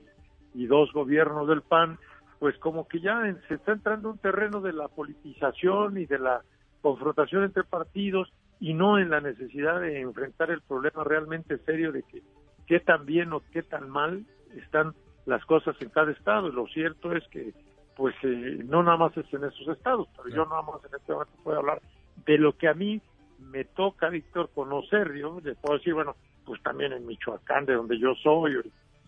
[0.53, 1.97] y dos gobiernos del PAN,
[2.39, 6.41] pues como que ya se está entrando un terreno de la politización y de la
[6.81, 12.03] confrontación entre partidos y no en la necesidad de enfrentar el problema realmente serio de
[12.03, 12.21] que
[12.67, 14.93] qué tan bien o qué tan mal están
[15.25, 16.47] las cosas en cada estado.
[16.47, 17.53] Y lo cierto es que
[17.95, 21.11] pues eh, no nada más es en esos estados, pero yo nada más en este
[21.11, 21.81] momento puedo hablar
[22.25, 23.01] de lo que a mí
[23.39, 27.99] me toca, Víctor, conocer, yo le puedo decir, bueno, pues también en Michoacán, de donde
[27.99, 28.55] yo soy,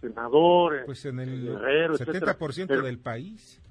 [0.01, 3.61] senadores, pues en el 70% del país.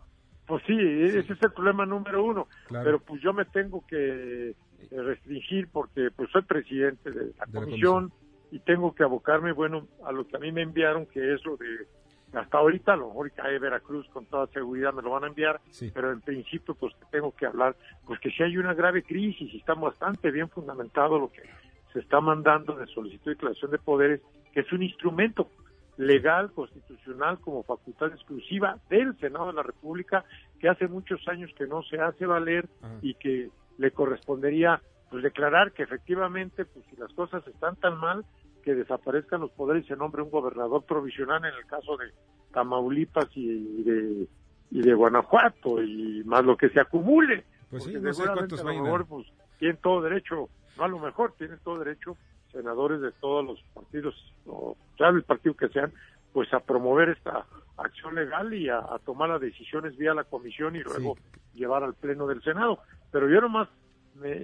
[0.46, 2.48] Pues sí, ese es el problema número uno.
[2.68, 4.54] Pero pues yo me tengo que eh,
[4.90, 8.12] restringir porque pues soy presidente de la, comisión,
[8.50, 11.56] y tengo que abocarme, bueno, a lo que a mí me enviaron, que es lo
[11.56, 11.86] de
[12.32, 15.60] hasta ahorita, a lo mejor cae Veracruz con toda seguridad me lo van a enviar,
[15.92, 19.58] pero en principio pues tengo que hablar, pues que si hay una grave crisis y
[19.58, 21.42] está bastante bien fundamentado lo que
[21.92, 24.20] se está mandando de solicitud de declaración de poderes,
[24.52, 25.50] que es un instrumento
[26.00, 30.24] legal, constitucional, como facultad exclusiva del Senado de la República,
[30.58, 32.68] que hace muchos años que no se hace valer
[33.02, 38.24] y que le correspondería pues declarar que efectivamente, pues si las cosas están tan mal,
[38.62, 42.12] que desaparezcan los poderes y se nombre un gobernador provisional en el caso de
[42.52, 44.28] Tamaulipas y de,
[44.70, 47.44] y de Guanajuato y más lo que se acumule.
[47.70, 49.26] Pues sí, no sé cuántos a lo mejor pues,
[49.58, 52.16] tienen todo derecho, no a lo mejor tienen todo derecho
[52.52, 54.14] senadores de todos los partidos,
[54.46, 55.92] o sea, el partido que sean,
[56.32, 60.80] pues a promover esta acción legal y a, tomar las decisiones vía la comisión y
[60.80, 61.16] luego
[61.54, 62.78] llevar al pleno del Senado.
[63.10, 63.68] Pero yo nomás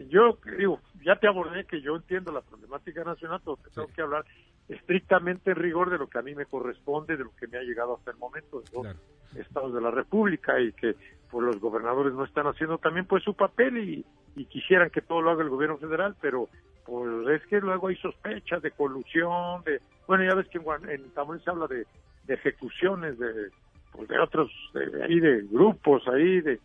[0.09, 4.25] yo digo, ya te abordé que yo entiendo la problemática nacional, pero tengo que hablar
[4.69, 7.63] estrictamente en rigor de lo que a mí me corresponde, de lo que me ha
[7.63, 8.97] llegado hasta el momento de los
[9.37, 10.95] estados de la República y que
[11.31, 14.05] pues los gobernadores no están haciendo también pues su papel y,
[14.47, 16.49] quisieran que todo lo haga el gobierno federal, pero
[16.87, 21.11] pues es que luego hay sospechas de colusión, de bueno ya ves que en, en
[21.11, 21.87] Tamaulipas se habla de
[22.29, 23.51] ejecuciones de
[23.97, 26.61] pues, de otros, de, ahí de grupos, ahí de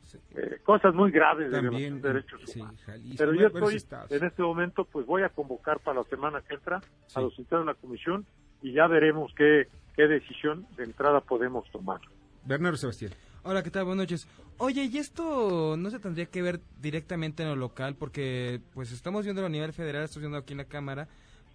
[0.63, 1.61] cosas muy graves de
[2.01, 2.81] derechos humanos.
[3.17, 6.81] Pero yo estoy, en este momento, pues voy a convocar para la semana que entra
[7.15, 8.25] a los internos de la comisión
[8.61, 12.01] y ya veremos qué, qué decisión de entrada podemos tomar.
[12.45, 13.11] Bernardo Sebastián.
[13.43, 13.85] Hola, ¿qué tal?
[13.85, 14.27] Buenas noches.
[14.59, 17.95] Oye, ¿y esto no se tendría que ver directamente en lo local?
[17.95, 21.07] Porque pues estamos viendo a nivel federal, estamos viendo aquí en la Cámara,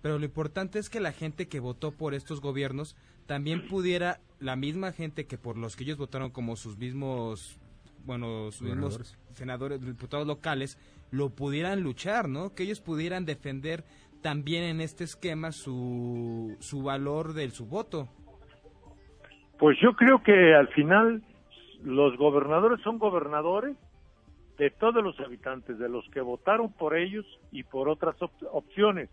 [0.02, 2.96] pero lo importante es que la gente que votó por estos gobiernos
[3.26, 7.60] también pudiera la misma gente que por los que ellos votaron como sus mismos
[8.04, 10.78] bueno, sus mismos senadores, diputados locales,
[11.12, 12.54] lo pudieran luchar, ¿no?
[12.54, 13.84] Que ellos pudieran defender
[14.22, 18.08] también en este esquema su, su valor de su voto.
[19.58, 21.22] Pues yo creo que al final
[21.86, 23.76] los gobernadores son gobernadores
[24.58, 28.16] de todos los habitantes, de los que votaron por ellos y por otras
[28.50, 29.08] opciones.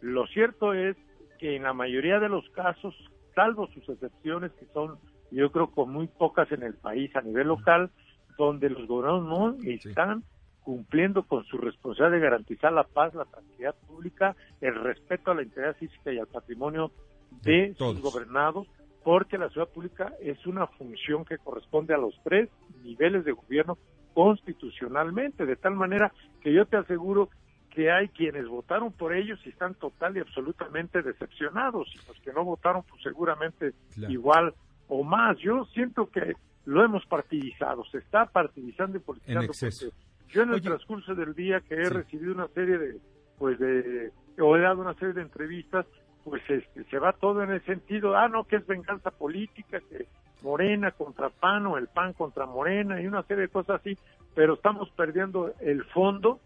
[0.00, 0.96] Lo cierto es
[1.38, 2.94] que en la mayoría de los casos
[3.34, 4.96] salvo sus excepciones que son
[5.30, 7.90] yo creo con muy pocas en el país a nivel local,
[8.38, 10.24] donde los gobernadores no están
[10.62, 15.42] cumpliendo con su responsabilidad de garantizar la paz, la tranquilidad pública, el respeto a la
[15.42, 16.90] integridad física y al patrimonio
[17.42, 18.66] de sus gobernados,
[19.04, 22.48] porque la ciudad pública es una función que corresponde a los tres
[22.82, 23.76] niveles de gobierno
[24.14, 27.28] constitucionalmente, de tal manera que yo te aseguro
[27.70, 32.32] que hay quienes votaron por ellos y están total y absolutamente decepcionados, y los que
[32.32, 33.74] no votaron, pues seguramente
[34.08, 34.54] igual
[34.88, 35.36] o más.
[35.38, 39.52] Yo siento que lo hemos partidizado, se está partidizando y politizando.
[40.28, 43.00] yo en el transcurso del día que he recibido una serie de,
[43.38, 45.84] pues de, o he dado una serie de entrevistas,
[46.24, 50.06] pues este, se va todo en el sentido, ah, no, que es venganza política, que
[50.42, 53.96] Morena contra PAN o el PAN contra Morena y una serie de cosas así,
[54.34, 56.40] pero estamos perdiendo el fondo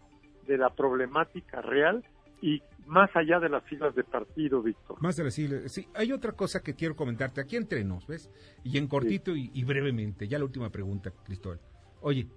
[0.47, 2.03] de la problemática real
[2.41, 5.01] y más allá de las siglas de partido, Víctor.
[5.01, 5.71] Más de las siglas.
[5.71, 8.31] Sí, hay otra cosa que quiero comentarte aquí entre nos, ¿ves?
[8.63, 11.59] Y en cortito y, brevemente, ya la última pregunta, Cristóbal.
[12.01, 12.27] Oye,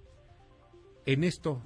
[1.05, 1.61] ¿en esto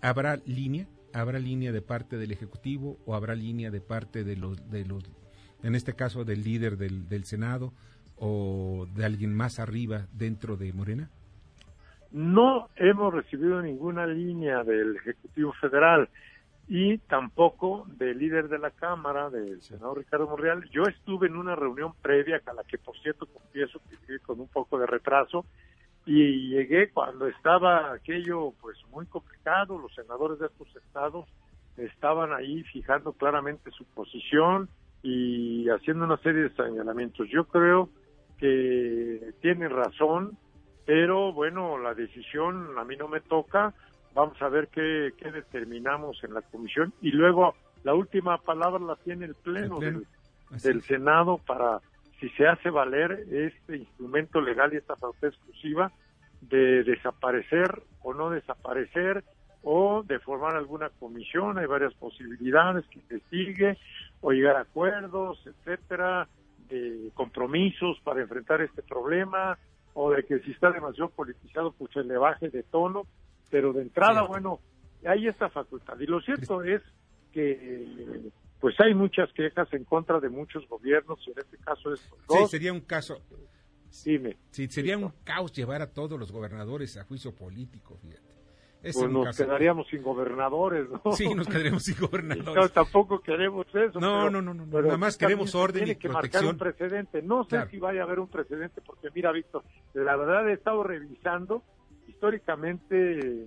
[0.00, 0.88] habrá línea?
[1.12, 5.04] ¿Habrá línea de parte del Ejecutivo o habrá línea de parte de los, de los
[5.62, 7.72] en este caso del líder del, del Senado
[8.16, 11.10] o de alguien más arriba dentro de Morena?
[12.12, 16.08] No hemos recibido ninguna línea del Ejecutivo Federal
[16.68, 20.68] y tampoco del líder de la Cámara, del senador Ricardo Monreal.
[20.70, 24.48] Yo estuve en una reunión previa, a la que por cierto confieso que con un
[24.48, 25.44] poco de retraso,
[26.12, 31.28] y llegué cuando estaba aquello pues muy complicado, los senadores de estos estados
[31.76, 34.68] estaban ahí fijando claramente su posición
[35.04, 37.28] y haciendo una serie de señalamientos.
[37.30, 37.90] Yo creo
[38.38, 40.36] que tienen razón,
[40.84, 43.72] pero bueno, la decisión a mí no me toca,
[44.12, 46.92] vamos a ver qué, determinamos en la comisión.
[47.00, 51.78] Y luego la última palabra la tiene el Pleno, Del, Senado para
[52.18, 55.92] si se hace valer este instrumento legal y esta facultad exclusiva
[56.40, 59.24] de desaparecer o no desaparecer
[59.62, 63.76] o de formar alguna comisión, hay varias posibilidades que se sigue,
[64.22, 66.28] o llegar a acuerdos, etcétera,
[66.68, 69.58] de compromisos para enfrentar este problema,
[69.92, 73.02] o de que si está demasiado politizado, pues se le baje de tono,
[73.50, 74.60] pero de entrada, bueno,
[75.04, 75.98] hay esta facultad.
[76.00, 76.80] Y lo cierto es
[77.32, 82.00] que pues hay muchas quejas en contra de muchos gobiernos, y en este caso es...
[82.28, 83.20] Sí, sería un caso...
[84.04, 84.36] Dime.
[84.50, 88.22] Sí, sería un caos llevar a todos los gobernadores a juicio político, fíjate.
[88.82, 91.12] pues nos quedaríamos sin gobernadores, ¿no?
[91.12, 92.72] Sí, nos quedaríamos sin gobernadores.
[92.72, 94.00] tampoco queremos eso.
[94.00, 96.44] No, no, no, no, nada más queremos orden tiene y que protección.
[96.46, 97.22] marcar un precedente.
[97.22, 100.82] No sé si vaya a haber un precedente, porque mira, Víctor, la verdad he estado
[100.82, 101.62] revisando
[102.06, 102.96] históricamente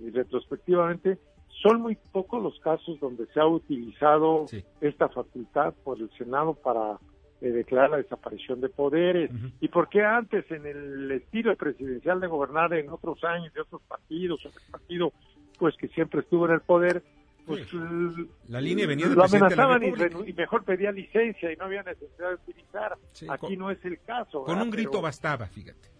[0.04, 1.18] y retrospectivamente,
[1.62, 4.46] son muy pocos los casos donde se ha utilizado
[4.80, 6.98] esta facultad por el Senado para
[7.44, 9.30] eh, declarar la desaparición de poderes.
[9.60, 13.82] ¿Y por qué antes, en el estilo presidencial de gobernar en otros años de otros
[13.82, 15.12] partidos, o el partido
[15.58, 17.02] pues que siempre estuvo en el poder,
[17.46, 17.72] pues
[18.48, 22.96] la línea venía lo amenazaban y, mejor pedía licencia y no había necesidad de utilizar.
[23.28, 24.44] Aquí no es el caso.
[24.44, 25.94] Con un grito bastaba, fíjate.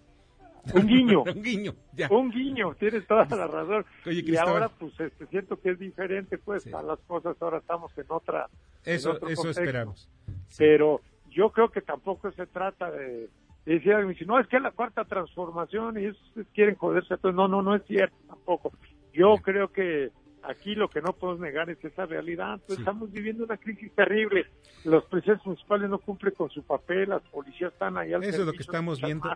[0.73, 1.23] Un guiño.
[1.35, 2.09] un guiño, ya.
[2.11, 3.85] Un guiño, tienes toda la razón.
[4.07, 8.07] y ahora, pues, este, siento que es diferente, pues, a las cosas, ahora estamos en
[8.09, 8.49] otra.
[8.85, 10.09] Eso, eso esperamos.
[10.57, 11.01] Pero
[11.35, 13.29] yo creo que tampoco se trata de.
[13.67, 16.13] Decía, no, es que la cuarta transformación y
[16.53, 17.15] quieren joderse.
[17.15, 18.73] Entonces, no, no, no es cierto tampoco.
[19.13, 20.11] Yo creo que
[20.43, 22.61] aquí lo que no podemos negar es esa realidad.
[22.67, 24.47] Pues, estamos viviendo una crisis terrible.
[24.85, 28.47] Los presidentes municipales no cumplen con su papel, las policías están ahí al Eso es
[28.47, 29.29] lo que estamos viendo.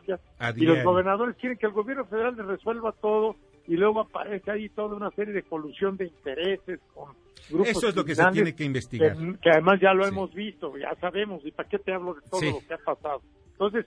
[0.56, 3.36] y los gobernadores quieren que el gobierno federal les resuelva todo
[3.68, 7.12] y luego aparece ahí toda una serie de colusión de intereses con
[7.50, 9.14] grupos Eso es lo que se tiene que investigar.
[9.42, 11.44] Que, además ya lo hemos visto, ya sabemos.
[11.44, 13.20] ¿Y para qué te hablo de todo lo que ha pasado?
[13.52, 13.84] Entonces,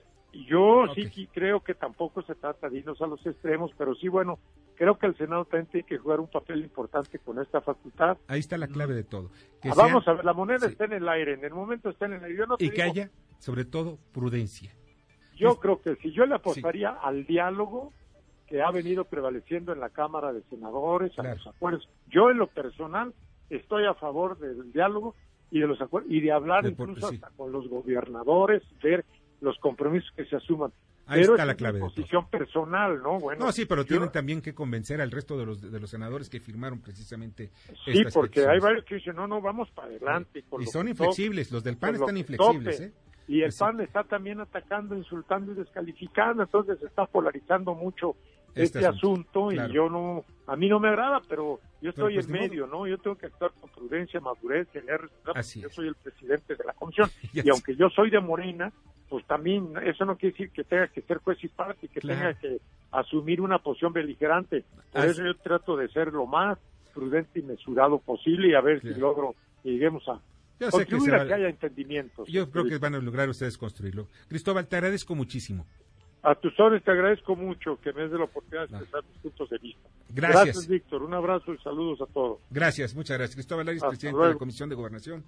[0.48, 4.38] yo sí creo que tampoco se trata de irnos a los extremos, pero sí, bueno,
[4.76, 8.16] creo que el Senado también tiene que jugar un papel importante con esta facultad.
[8.28, 9.30] Ahí está la clave de todo.
[9.64, 12.12] Ah, vamos a ver, la moneda está en el aire, en el momento está en
[12.14, 12.44] el aire.
[12.60, 14.72] y que haya, sobre todo, prudencia.
[15.36, 17.92] Yo creo que si yo le apostaría al diálogo
[18.52, 21.88] que ha venido prevaleciendo en la Cámara de Senadores, a los acuerdos.
[22.10, 23.14] Yo en lo personal
[23.48, 25.14] estoy a favor del diálogo
[25.50, 29.06] y de los acuerdos y de hablar incluso hasta con los gobernadores, ver
[29.40, 30.70] los compromisos que se asuman.
[31.06, 31.80] Ahí está la clave.
[31.80, 33.18] Posición personal, ¿no?
[33.18, 33.46] Bueno.
[33.46, 36.38] No, sí, pero tienen también que convencer al resto de los, de los senadores que
[36.38, 37.50] firmaron precisamente.
[37.86, 40.44] Sí, porque hay varios que dicen, no, no, vamos para adelante.
[40.60, 42.92] y son inflexibles, los del PAN están inflexibles, ¿eh?
[43.28, 48.14] Y el PAN está también atacando, insultando y descalificando, entonces se está polarizando mucho
[48.54, 52.26] este, este asunto, y yo no, a mí no me agrada, pero yo estoy pues,
[52.26, 52.86] en medio, ¿no?
[52.86, 55.00] Yo tengo que actuar con prudencia, madurez, tener
[55.56, 58.72] yo soy el presidente de la comisión y aunque yo soy de Morena,
[59.08, 62.34] pues también eso no quiere decir que tenga que ser juez y parte, que tenga
[62.34, 62.60] que
[62.90, 64.64] asumir una posición beligerante.
[64.92, 66.58] Por eso yo trato de ser lo más
[66.94, 70.20] prudente y mesurado posible y a ver si logro que lleguemos a
[70.70, 72.28] construir que, que haya entendimientos.
[72.28, 74.08] Yo creo que van a lograr ustedes construirlo.
[74.28, 75.66] Cristóbal, te agradezco muchísimo.
[76.22, 79.50] A tus órdenes te agradezco mucho que me des la oportunidad de expresar mis puntos
[79.50, 79.88] de vista.
[80.08, 80.44] Gracias.
[80.44, 81.02] Gracias, Víctor.
[81.02, 82.38] Un abrazo y saludos a todos.
[82.50, 83.34] Gracias, muchas gracias.
[83.34, 85.24] Cristóbal Aris, presidente de la Comisión de Gobernación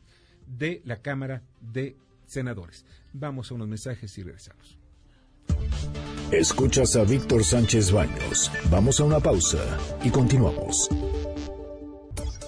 [0.46, 2.86] de la Cámara de Senadores.
[3.12, 4.78] Vamos a unos mensajes y regresamos.
[6.30, 8.50] Escuchas a Víctor Sánchez Baños.
[8.70, 10.88] Vamos a una pausa y continuamos.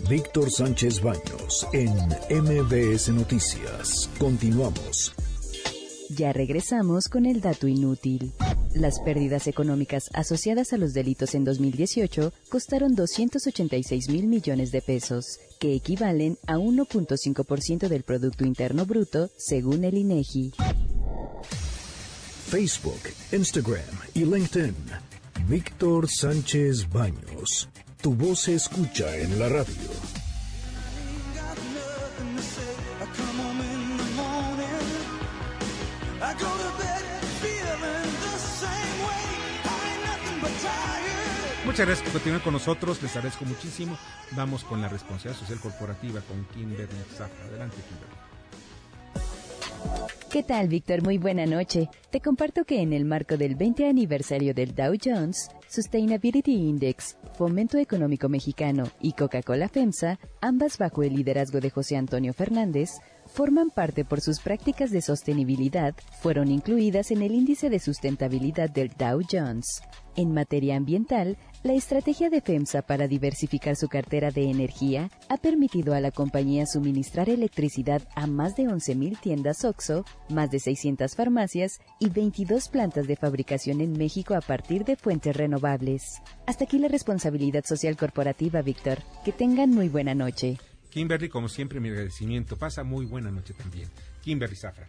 [0.09, 1.91] Víctor Sánchez Baños en
[2.31, 4.09] MBS Noticias.
[4.19, 5.26] Continuamos.
[6.11, 8.33] Ya regresamos con el dato inútil.
[8.75, 15.39] Las pérdidas económicas asociadas a los delitos en 2018 costaron 286 mil millones de pesos,
[15.59, 20.53] que equivalen a 1.5% del Producto Interno Bruto, según el INEGI.
[22.49, 23.01] Facebook,
[23.33, 23.81] Instagram
[24.15, 24.75] y LinkedIn.
[25.49, 27.69] Víctor Sánchez Baños.
[28.01, 30.16] Tu voz se escucha en la radio.
[41.67, 43.99] Muchas gracias por continuar con nosotros, les agradezco muchísimo.
[44.33, 47.45] Vamos con la responsabilidad social corporativa con Kimberly Zafra.
[47.45, 48.27] Adelante, Kimberly.
[50.31, 51.03] ¿Qué tal, Víctor?
[51.03, 51.89] Muy buena noche.
[52.11, 57.79] Te comparto que en el marco del 20 aniversario del Dow Jones, Sustainability Index, Fomento
[57.79, 62.91] Económico Mexicano y Coca-Cola FEMSA, ambas bajo el liderazgo de José Antonio Fernández,
[63.37, 68.89] forman parte por sus prácticas de sostenibilidad, fueron incluidas en el índice de sustentabilidad del
[68.97, 69.83] Dow Jones.
[70.17, 75.93] En materia ambiental, la estrategia de FEMSA para diversificar su cartera de energía ha permitido
[75.93, 81.81] a la compañía suministrar electricidad a más de 11.000 tiendas OXO, más de 600 farmacias
[82.01, 86.23] y 22 plantas de fabricación en México a partir de fuentes renovables.
[86.47, 89.01] Hasta aquí la responsabilidad social corporativa, Víctor.
[89.27, 90.57] Que tengan muy buena noche.
[90.97, 92.57] Kimberly, como siempre, mi agradecimiento.
[92.57, 93.87] Pasa muy buena noche también.
[94.23, 94.89] Kimberly Zafra.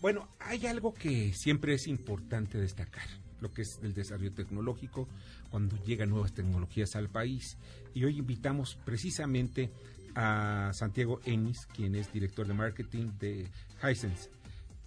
[0.00, 3.06] Bueno, hay algo que siempre es importante destacar
[3.42, 5.06] lo que es el desarrollo tecnológico,
[5.50, 7.58] cuando llegan nuevas tecnologías al país.
[7.92, 9.70] Y hoy invitamos precisamente
[10.14, 13.50] a Santiago Enis, quien es director de marketing de
[13.82, 14.30] Hisense,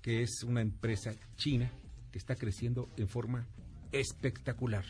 [0.01, 1.71] que es una empresa china
[2.11, 3.45] que está creciendo en forma
[3.91, 4.85] espectacular.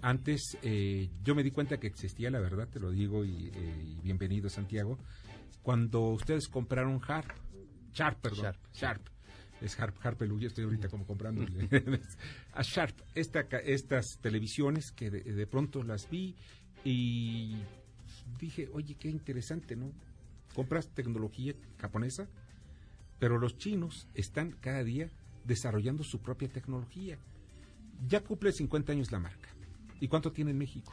[0.00, 3.96] Antes eh, yo me di cuenta que existía, la verdad, te lo digo, y, eh,
[4.02, 4.98] bienvenido Santiago,
[5.62, 7.30] cuando ustedes compraron Harp,
[7.92, 9.08] Sharp, perdón, Sharp.
[9.60, 11.44] Es Harp, Harp yo estoy ahorita como comprando
[12.52, 16.36] a Sharp, esta, estas televisiones que de pronto las vi
[16.84, 17.56] y
[18.38, 19.92] dije, oye, qué interesante, ¿no?
[20.54, 22.28] Compras tecnología japonesa,
[23.18, 25.10] pero los chinos están cada día
[25.44, 27.18] desarrollando su propia tecnología.
[28.06, 29.57] Ya cumple 50 años la marca.
[30.00, 30.92] ¿Y cuánto tiene en México?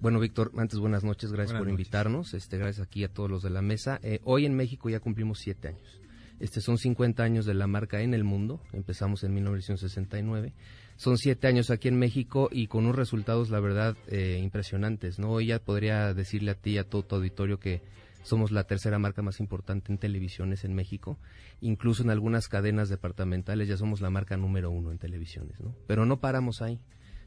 [0.00, 3.50] Bueno, Víctor, antes buenas noches, gracias por invitarnos, este, gracias aquí a todos los de
[3.50, 4.00] la mesa.
[4.02, 6.00] Eh, hoy en México ya cumplimos siete años.
[6.38, 10.54] Este son 50 años de la marca en el mundo, empezamos en 1969.
[10.96, 15.18] Son siete años aquí en México y con unos resultados, la verdad, eh, impresionantes.
[15.18, 15.32] ¿no?
[15.32, 17.82] Hoy ya podría decirle a ti y a todo tu auditorio que
[18.22, 21.18] somos la tercera marca más importante en televisiones en México.
[21.60, 25.74] Incluso en algunas cadenas departamentales ya somos la marca número uno en televisiones, ¿no?
[25.86, 26.80] Pero no paramos ahí.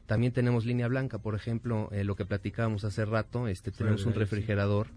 [0.06, 4.14] También tenemos línea blanca, por ejemplo, eh, lo que platicábamos hace rato, este, tenemos un
[4.14, 4.88] refrigerador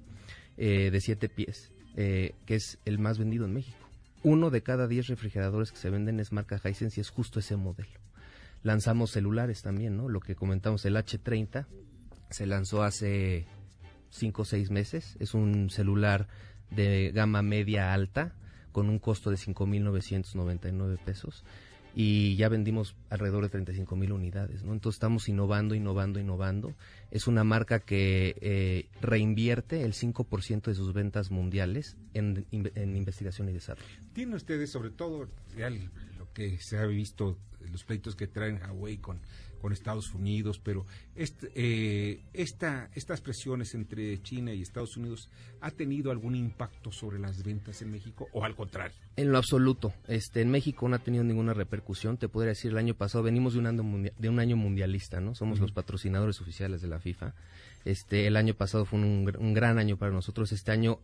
[0.58, 3.78] eh, de siete pies, eh, que es el más vendido en México.
[4.24, 7.56] Uno de cada diez refrigeradores que se venden es marca Hisense y es justo ese
[7.56, 8.00] modelo.
[8.64, 10.10] Lanzamos celulares también, ¿no?
[10.10, 11.68] Lo que comentamos, el H30
[12.30, 13.46] se lanzó hace
[14.10, 15.16] cinco o seis meses.
[15.20, 16.28] Es un celular
[16.72, 18.34] de gama media alta
[18.74, 21.46] con un costo de 5.999 pesos
[22.00, 24.74] y ya vendimos alrededor de 35.000 unidades, ¿no?
[24.74, 26.76] Entonces estamos innovando, innovando, innovando.
[27.10, 33.54] Es una marca que eh, reinvierte el 5% de sus ventas mundiales en, investigación y
[33.54, 33.88] desarrollo.
[34.14, 35.28] Tiene ustedes, sobre todo,
[36.20, 37.36] lo que se ha visto,
[37.72, 39.20] los pleitos que traen Huawei con
[39.58, 40.86] con Estados Unidos, pero
[41.16, 45.30] este, eh, esta, estas presiones entre China y Estados Unidos
[45.62, 48.96] ha tenido algún impacto sobre las ventas en México o al contrario?
[49.16, 49.94] En lo absoluto.
[50.08, 52.18] Este, en México no ha tenido ninguna repercusión.
[52.18, 55.36] Te podría decir, el año pasado venimos de un año, de un año mundialista, ¿no?
[55.36, 57.34] Somos los patrocinadores oficiales de la FIFA.
[57.86, 60.52] Este, el año pasado fue un, un gran año para nosotros.
[60.52, 61.00] Este año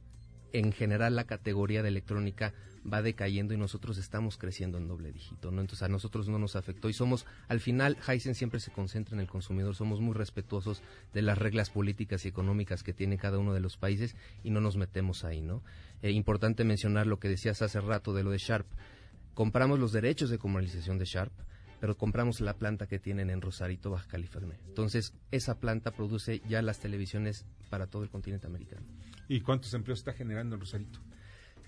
[0.53, 2.53] en general la categoría de electrónica
[2.91, 5.61] va decayendo y nosotros estamos creciendo en doble dígito, ¿no?
[5.61, 9.21] Entonces a nosotros no nos afectó y somos, al final, Heisen siempre se concentra en
[9.21, 10.81] el consumidor, somos muy respetuosos
[11.13, 14.61] de las reglas políticas y económicas que tiene cada uno de los países y no
[14.61, 15.63] nos metemos ahí, ¿no?
[16.01, 18.67] Eh, importante mencionar lo que decías hace rato de lo de Sharp.
[19.33, 21.33] Compramos los derechos de comercialización de Sharp,
[21.79, 24.59] pero compramos la planta que tienen en Rosarito, Baja California.
[24.67, 28.85] Entonces, esa planta produce ya las televisiones para todo el continente americano.
[29.33, 30.99] ¿Y cuántos empleos está generando en Rosarito?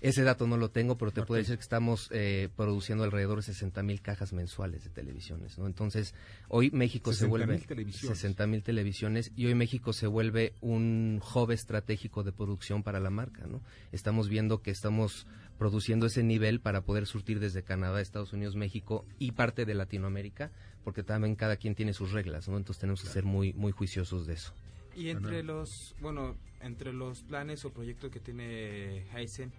[0.00, 3.42] Ese dato no lo tengo, pero te puedo decir que estamos eh, produciendo alrededor de
[3.42, 5.66] 60 mil cajas mensuales de televisiones, ¿no?
[5.66, 6.14] Entonces,
[6.48, 7.58] hoy México se vuelve...
[7.58, 9.32] 60 mil televisiones.
[9.34, 13.60] Y hoy México se vuelve un hub estratégico de producción para la marca, ¿no?
[13.90, 15.26] Estamos viendo que estamos
[15.58, 20.52] produciendo ese nivel para poder surtir desde Canadá, Estados Unidos, México y parte de Latinoamérica,
[20.84, 22.58] porque también cada quien tiene sus reglas, ¿no?
[22.58, 24.52] Entonces tenemos que ser muy, muy juiciosos de eso.
[24.94, 29.52] Y entre los, bueno, entre los planes o proyectos que tiene Heisen,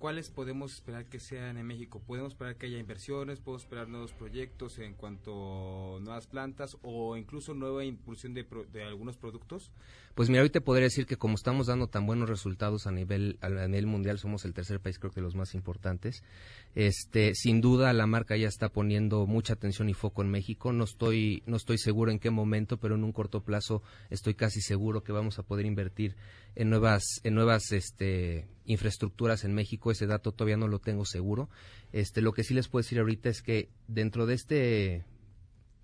[0.00, 2.00] ¿cuáles podemos esperar que sean en México?
[2.04, 3.38] ¿Podemos esperar que haya inversiones?
[3.38, 8.82] ¿Podemos esperar nuevos proyectos en cuanto a nuevas plantas o incluso nueva impulsión de, de
[8.82, 9.70] algunos productos?
[10.14, 13.38] Pues mira, hoy te podría decir que como estamos dando tan buenos resultados a nivel
[13.42, 16.24] a nivel mundial, somos el tercer país creo que los más importantes.
[16.74, 20.72] Este, sin duda la marca ya está poniendo mucha atención y foco en México.
[20.72, 24.62] No estoy no estoy seguro en qué momento, pero en un corto plazo estoy casi
[24.62, 26.16] seguro que vamos a poder invertir
[26.56, 29.90] en nuevas en nuevas este infraestructuras en México.
[29.90, 31.48] Ese dato todavía no lo tengo seguro.
[31.92, 35.04] Este, lo que sí les puedo decir ahorita es que dentro de este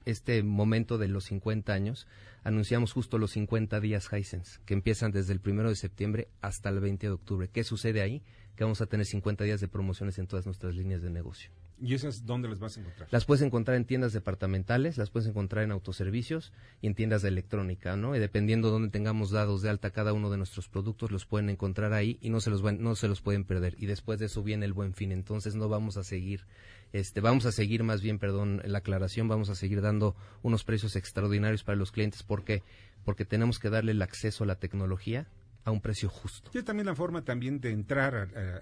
[0.06, 2.06] este momento de los 50 años,
[2.44, 6.78] anunciamos justo los 50 días Hisense, que empiezan desde el 1 de septiembre hasta el
[6.78, 7.50] 20 de octubre.
[7.52, 8.22] ¿Qué sucede ahí?
[8.54, 11.50] Que vamos a tener 50 días de promociones en todas nuestras líneas de negocio.
[11.78, 13.08] ¿Y esas dónde las vas a encontrar?
[13.10, 17.28] Las puedes encontrar en tiendas departamentales, las puedes encontrar en autoservicios y en tiendas de
[17.28, 18.16] electrónica, ¿no?
[18.16, 21.50] Y dependiendo de dónde tengamos dados de alta cada uno de nuestros productos, los pueden
[21.50, 23.76] encontrar ahí y no se los, no se los pueden perder.
[23.78, 25.12] Y después de eso viene el buen fin.
[25.12, 26.46] Entonces no vamos a seguir,
[26.92, 30.96] este, vamos a seguir más bien, perdón, la aclaración, vamos a seguir dando unos precios
[30.96, 32.22] extraordinarios para los clientes.
[32.22, 32.62] ¿Por qué?
[33.04, 35.28] Porque tenemos que darle el acceso a la tecnología
[35.64, 36.50] a un precio justo.
[36.54, 38.14] Y es también la forma también de entrar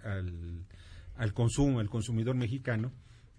[0.04, 0.64] al
[1.16, 2.92] al consumo, al consumidor mexicano,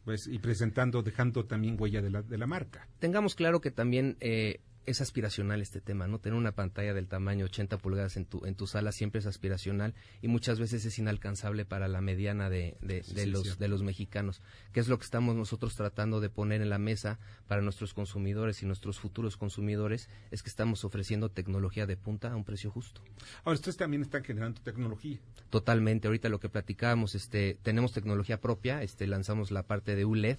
[0.04, 2.88] pues, y presentando, dejando también huella de la, de la marca.
[3.00, 6.20] Tengamos claro que también eh, es aspiracional este tema, ¿no?
[6.20, 9.94] Tener una pantalla del tamaño 80 pulgadas en tu, en tu sala siempre es aspiracional
[10.22, 14.42] y muchas veces es inalcanzable para la mediana de, de, los, de los mexicanos.
[14.74, 18.62] ¿Qué es lo que estamos nosotros tratando de poner en la mesa para nuestros consumidores
[18.64, 20.10] y nuestros futuros consumidores?
[20.32, 23.02] Es que estamos ofreciendo tecnología de punta a un precio justo.
[23.44, 25.20] Ahora, ustedes también están generando tecnología.
[25.50, 26.08] Totalmente.
[26.08, 30.38] Ahorita lo que platicábamos, este, tenemos tecnología propia, este, lanzamos la parte de ULED,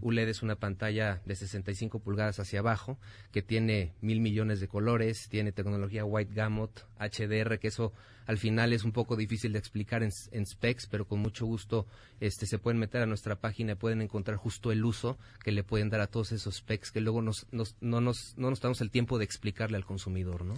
[0.00, 2.98] ULED es una pantalla de 65 pulgadas hacia abajo
[3.32, 7.92] que tiene mil millones de colores, tiene tecnología White Gamut, HDR, que eso
[8.26, 10.12] al final es un poco difícil de explicar en,
[10.46, 11.86] specs, pero con mucho gusto
[12.20, 15.64] este, se pueden meter a nuestra página y pueden encontrar justo el uso que le
[15.64, 18.80] pueden dar a todos esos specs que luego nos, nos, no, nos, no nos damos
[18.80, 20.54] el tiempo de explicarle al consumidor, ¿no?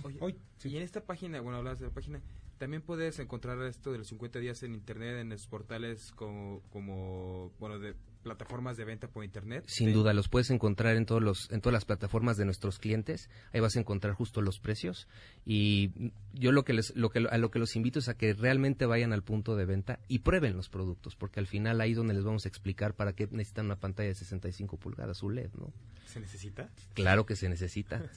[0.62, 2.20] Y en esta página, bueno, hablas de la página,
[2.58, 7.52] también puedes encontrar esto de los 50 días en internet en los portales como, como
[7.58, 7.94] bueno, de
[8.24, 9.64] plataformas de venta por internet.
[9.68, 13.30] Sin duda, los puedes encontrar en todos los en todas las plataformas de nuestros clientes.
[13.52, 15.06] Ahí vas a encontrar justo los precios
[15.46, 15.92] y
[16.32, 18.86] yo lo que les lo que a lo que los invito es a que realmente
[18.86, 22.14] vayan al punto de venta y prueben los productos, porque al final ahí es donde
[22.14, 25.72] les vamos a explicar para qué necesitan una pantalla de 65 pulgadas, un LED, ¿no?
[26.06, 26.70] ¿Se necesita?
[26.94, 28.02] Claro que se necesita.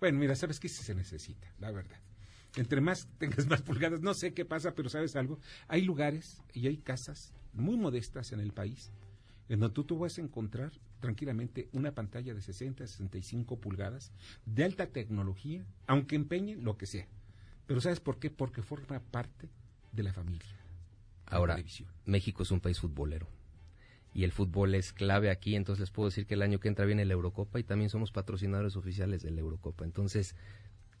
[0.00, 1.98] Bueno, mira, sabes que sí se necesita, la verdad
[2.56, 6.66] entre más tengas más pulgadas, no sé qué pasa, pero sabes algo, hay lugares y
[6.66, 8.90] hay casas muy modestas en el país
[9.48, 14.12] en donde tú, tú vas a encontrar tranquilamente una pantalla de 60, 65 pulgadas
[14.44, 17.06] de alta tecnología, aunque empeñen lo que sea.
[17.66, 18.30] Pero ¿sabes por qué?
[18.30, 19.48] Porque forma parte
[19.92, 20.46] de la familia.
[21.26, 21.58] Ahora,
[22.04, 23.26] México es un país futbolero
[24.14, 26.86] y el fútbol es clave aquí, entonces les puedo decir que el año que entra
[26.86, 29.84] viene la Eurocopa y también somos patrocinadores oficiales de la Eurocopa.
[29.84, 30.34] Entonces,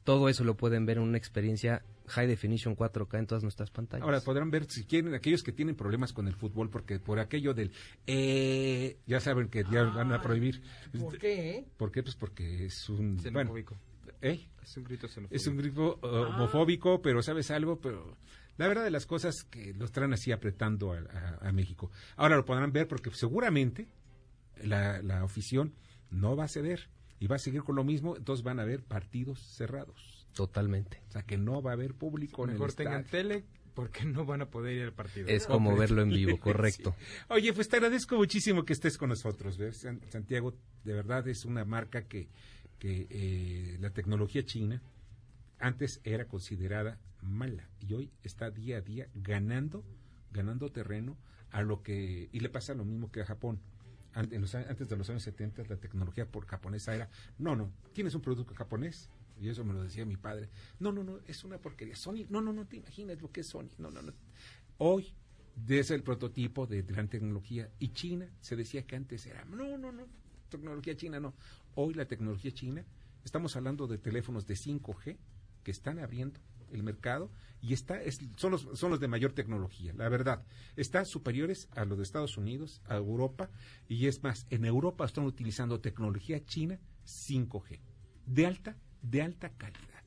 [0.06, 4.04] todo eso lo pueden ver en una experiencia High Definition 4K en todas nuestras pantallas.
[4.04, 7.52] Ahora podrán ver si quieren aquellos que tienen problemas con el fútbol porque por aquello
[7.52, 7.72] del
[8.06, 10.62] eh, ya saben que ya van a prohibir.
[10.98, 11.66] ¿Por qué?
[11.76, 12.04] ¿Por qué?
[12.04, 13.76] Pues porque es un xenofóbico.
[14.22, 14.48] ¿eh?
[14.62, 15.34] Es un grito xenofóbico.
[15.34, 18.16] Es un grito uh, homofóbico, pero sabes algo, pero
[18.58, 21.90] la verdad de las cosas que los traen así apretando a, México.
[22.14, 23.88] Ahora lo podrán ver porque seguramente
[24.62, 25.74] la, la afición
[26.10, 26.88] no va a ceder
[27.18, 30.26] y va a seguir con lo mismo, entonces van a haber partidos cerrados.
[30.34, 31.02] Totalmente.
[31.08, 33.44] O sea que no va a haber público en Mejor tengan tele
[33.74, 35.28] porque no van a poder ir al partido.
[35.28, 36.94] Es como verlo en vivo, correcto.
[37.28, 39.58] Oye, pues te agradezco muchísimo que estés con nosotros.
[39.58, 39.86] ¿ves?
[40.08, 40.54] Santiago,
[40.84, 42.28] de verdad es una marca que,
[42.78, 44.82] que eh, la tecnología china
[45.58, 49.84] antes era considerada mala y hoy está día a día ganando,
[50.32, 51.16] ganando terreno
[51.50, 53.60] a lo que y le pasa lo mismo que a Japón
[54.16, 58.54] antes de los años 70 la tecnología por japonesa era, no, no, tienes un producto
[58.54, 60.48] japonés, y eso me lo decía mi padre,
[60.80, 63.46] no, no, no, es una porquería, Sony, no, no, no te imaginas lo que es
[63.46, 64.12] Sony, no, no, no.
[64.78, 65.12] Hoy,
[65.54, 69.92] desde el prototipo de gran tecnología, y China se decía que antes era, no, no,
[69.92, 70.06] no,
[70.48, 71.34] tecnología china no.
[71.74, 72.84] Hoy la tecnología china,
[73.24, 75.16] estamos hablando de teléfonos de 5G
[75.62, 76.40] que están abriendo
[76.72, 77.98] el mercado y está
[78.36, 80.44] son los son los de mayor tecnología la verdad.
[80.76, 83.50] Están superiores a los de Estados Unidos a Europa
[83.88, 87.80] y es más en Europa están utilizando tecnología china 5G
[88.26, 90.02] de alta de alta calidad.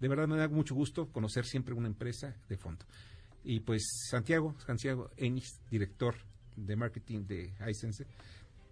[0.00, 2.84] De verdad me da mucho gusto conocer siempre una empresa de fondo.
[3.42, 6.14] Y pues Santiago Santiago Enis director
[6.56, 8.06] de marketing de Hisense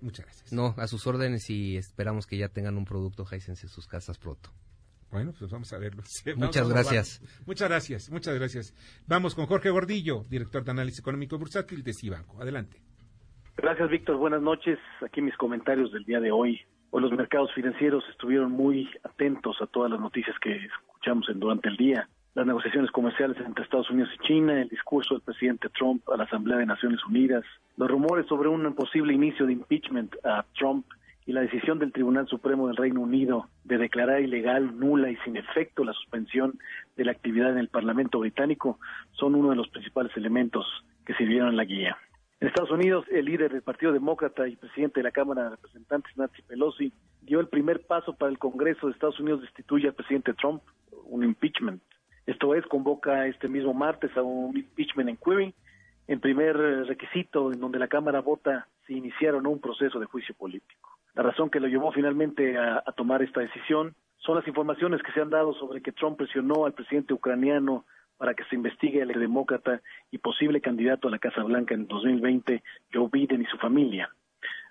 [0.00, 0.52] muchas gracias.
[0.52, 4.18] No a sus órdenes y esperamos que ya tengan un producto Hisense en sus casas
[4.18, 4.50] pronto
[5.12, 6.02] bueno, pues vamos a verlo.
[6.36, 7.20] muchas gracias.
[7.46, 9.04] Muchas gracias, muchas gracias.
[9.06, 12.40] Vamos con Jorge Gordillo, director de análisis económico bursátil de Cibanco.
[12.40, 12.80] Adelante.
[13.56, 14.16] Gracias, Víctor.
[14.16, 14.78] Buenas noches.
[15.04, 16.60] Aquí mis comentarios del día de hoy.
[16.90, 21.68] Hoy los mercados financieros estuvieron muy atentos a todas las noticias que escuchamos en, durante
[21.68, 22.08] el día.
[22.34, 26.24] Las negociaciones comerciales entre Estados Unidos y China, el discurso del presidente Trump a la
[26.24, 27.44] Asamblea de Naciones Unidas,
[27.76, 30.86] los rumores sobre un posible inicio de impeachment a Trump
[31.24, 35.36] y la decisión del Tribunal Supremo del Reino Unido de declarar ilegal, nula y sin
[35.36, 36.58] efecto la suspensión
[36.96, 38.78] de la actividad en el Parlamento británico
[39.12, 40.66] son uno de los principales elementos
[41.06, 41.96] que sirvieron en la guía.
[42.40, 46.16] En Estados Unidos, el líder del Partido Demócrata y presidente de la Cámara de Representantes,
[46.16, 50.34] Nancy Pelosi, dio el primer paso para el Congreso de Estados Unidos destituye al presidente
[50.34, 50.60] Trump,
[51.04, 51.80] un impeachment.
[52.26, 55.54] Esto es, convoca este mismo martes a un impeachment inquiry,
[56.08, 60.98] en primer requisito en donde la Cámara vota si no un proceso de juicio político.
[61.14, 65.20] La razón que lo llevó finalmente a, tomar esta decisión son las informaciones que se
[65.20, 67.84] han dado sobre que Trump presionó al presidente ucraniano
[68.16, 72.62] para que se investigue al demócrata y posible candidato a la Casa Blanca en 2020,
[72.92, 74.10] Joe Biden y su familia.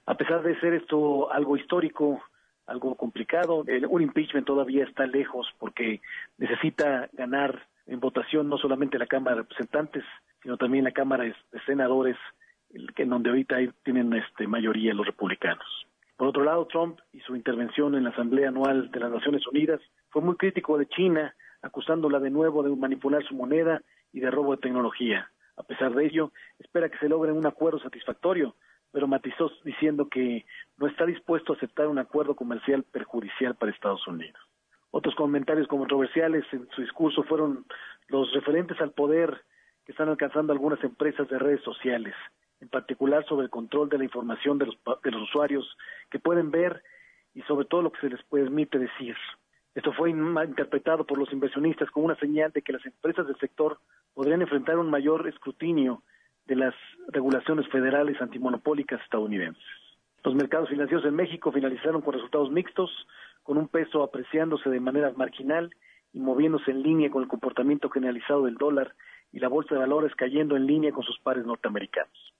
[0.06, 2.24] A pesar de ser esto algo histórico,
[2.66, 6.02] algo complicado, un impeachment todavía está lejos porque
[6.38, 10.04] necesita ganar en votación no solamente la Cámara de Representantes,
[10.42, 11.36] sino también la Cámara de
[11.66, 12.18] Senadores,
[12.74, 15.68] en donde ahorita tienen este, mayoría los republicanos.
[16.22, 19.82] Por otro lado, Trump y su intervención en la Asamblea Anual de las Naciones Unidas
[20.12, 23.82] fue muy crítico de China, acusándola de nuevo de manipular su moneda
[24.14, 25.32] y de robo de tecnología.
[25.58, 28.56] A pesar de ello, espera que se logre un acuerdo satisfactorio,
[28.92, 30.46] pero matizó diciendo que
[30.78, 34.40] no está dispuesto a aceptar un acuerdo comercial perjudicial para Estados Unidos.
[34.92, 37.66] Otros comentarios controversiales en su discurso fueron
[38.10, 39.42] los referentes al poder
[39.88, 42.14] que están alcanzando algunas empresas de redes sociales
[42.62, 45.78] en particular sobre el control de la información de los, usuarios
[46.10, 46.84] que pueden ver
[47.34, 49.16] y sobre todo lo que se les permite decir.
[49.74, 53.80] Esto fue interpretado por los inversionistas como una señal de que las empresas del sector
[54.14, 56.04] podrían enfrentar un mayor escrutinio
[56.46, 56.76] de las
[57.08, 59.64] regulaciones federales antimonopólicas estadounidenses.
[60.24, 62.92] Los mercados financieros en México finalizaron con resultados mixtos,
[63.44, 65.72] con un peso apreciándose de manera marginal
[66.14, 68.94] y moviéndose en línea con el comportamiento generalizado del dólar
[69.32, 72.34] y la bolsa de valores cayendo en línea con sus pares norteamericanos.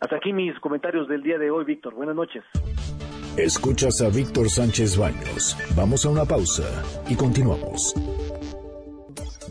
[0.00, 1.94] Hasta aquí mis comentarios del día de hoy, Víctor.
[1.94, 2.44] Buenas noches.
[3.36, 5.56] Escuchas a Víctor Sánchez Baños.
[5.76, 6.64] Vamos a una pausa
[7.08, 7.94] y continuamos.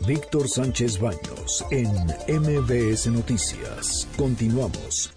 [0.06, 1.88] Víctor Sánchez Baños en
[2.40, 4.08] MBS Noticias.
[4.16, 5.14] Continuamos.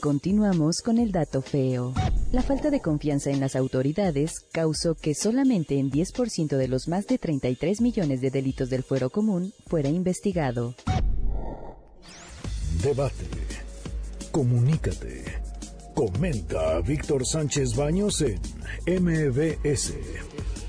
[0.00, 1.92] Continuamos con el dato feo.
[2.30, 7.06] La falta de confianza en las autoridades causó que solamente en 10% de los más
[7.06, 10.74] de 33 millones de delitos del fuero común fuera investigado.
[12.82, 13.27] Debate.
[14.38, 15.24] Comunícate.
[15.96, 19.94] Comenta a Víctor Sánchez Baños en MBS.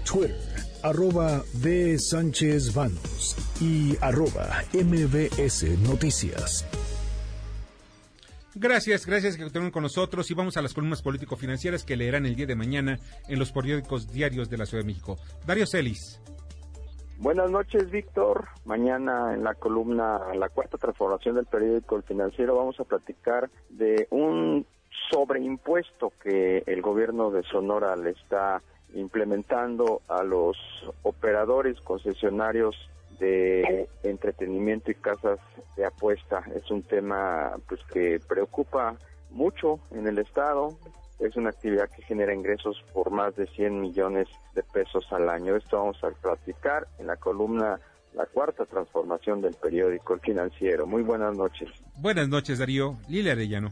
[0.04, 0.36] Twitter,
[0.82, 2.00] arroba B.
[2.00, 6.66] Sánchez Baños y arroba MBS Noticias.
[8.56, 12.36] Gracias, gracias que continúen con nosotros y vamos a las columnas político-financieras que leerán el
[12.36, 15.20] día de mañana en los periódicos diarios de la Ciudad de México.
[15.46, 16.20] Dario Celis.
[17.22, 18.48] Buenas noches, Víctor.
[18.64, 24.08] Mañana en la columna La Cuarta Transformación del Periódico El Financiero vamos a platicar de
[24.10, 24.66] un
[25.12, 28.62] sobreimpuesto que el gobierno de Sonora le está
[28.94, 30.56] implementando a los
[31.04, 32.78] operadores concesionarios
[33.20, 35.40] de entretenimiento y casas
[35.76, 36.42] de apuesta.
[36.56, 38.96] Es un tema pues que preocupa
[39.30, 40.78] mucho en el estado.
[41.20, 45.56] Es una actividad que genera ingresos por más de 100 millones de pesos al año.
[45.56, 47.80] Esto vamos a platicar en la columna
[48.14, 50.88] La cuarta transformación del periódico El Financiero.
[50.88, 51.70] Muy buenas noches.
[51.98, 52.98] Buenas noches, Darío.
[53.08, 53.70] Lilia Arellano.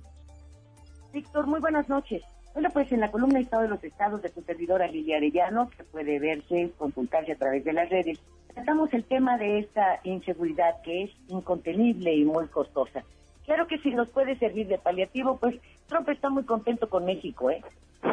[1.13, 2.21] Víctor, muy buenas noches.
[2.53, 5.83] Bueno, pues en la columna Estado de los Estados de tu servidora Lilia Arellano, que
[5.85, 8.19] puede verse, consultarse a través de las redes,
[8.53, 13.03] tratamos el tema de esta inseguridad que es incontenible y muy costosa.
[13.45, 15.55] Claro que si nos puede servir de paliativo, pues
[15.87, 17.61] Trump está muy contento con México, ¿eh?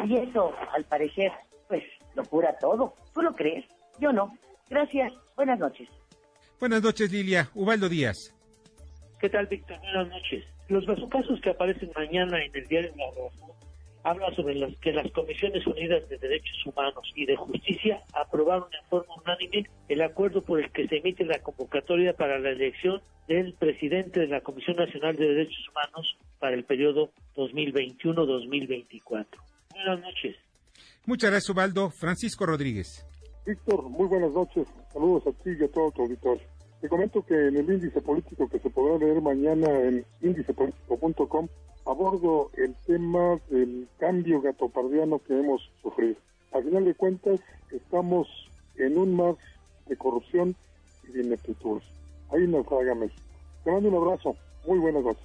[0.05, 1.31] Y eso, al parecer,
[1.67, 1.83] pues
[2.15, 2.93] lo cura todo.
[3.13, 3.65] ¿Tú lo crees?
[3.99, 4.33] Yo no.
[4.69, 5.13] Gracias.
[5.35, 5.89] Buenas noches.
[6.59, 7.49] Buenas noches, Lilia.
[7.53, 8.33] Ubaldo Díaz.
[9.19, 9.77] ¿Qué tal, Víctor?
[9.79, 10.45] Buenas noches.
[10.67, 13.45] Los casos que aparecen mañana en el diario La Rosa
[14.05, 18.87] habla sobre las, que las Comisiones Unidas de Derechos Humanos y de Justicia aprobaron en
[18.87, 23.53] forma unánime el acuerdo por el que se emite la convocatoria para la elección del
[23.53, 29.25] presidente de la Comisión Nacional de Derechos Humanos para el periodo 2021-2024.
[29.73, 30.35] Buenas noches.
[31.07, 31.89] Muchas gracias, Ubaldo.
[31.89, 33.03] Francisco Rodríguez.
[33.45, 34.67] Víctor, muy buenas noches.
[34.93, 36.43] Saludos a ti y a todo tu auditorio.
[36.79, 41.47] Te comento que en el índice político que se podrá leer mañana en índicepolitico.com
[41.85, 46.15] abordo el tema del cambio gatopardiano que hemos sufrido.
[46.53, 47.39] Al final de cuentas,
[47.71, 48.27] estamos
[48.77, 49.35] en un mar
[49.87, 50.55] de corrupción
[51.07, 51.81] y de ineptitud.
[52.31, 53.21] Ahí nos haga México.
[53.63, 54.35] Te mando un abrazo.
[54.65, 55.23] Muy buenas noches.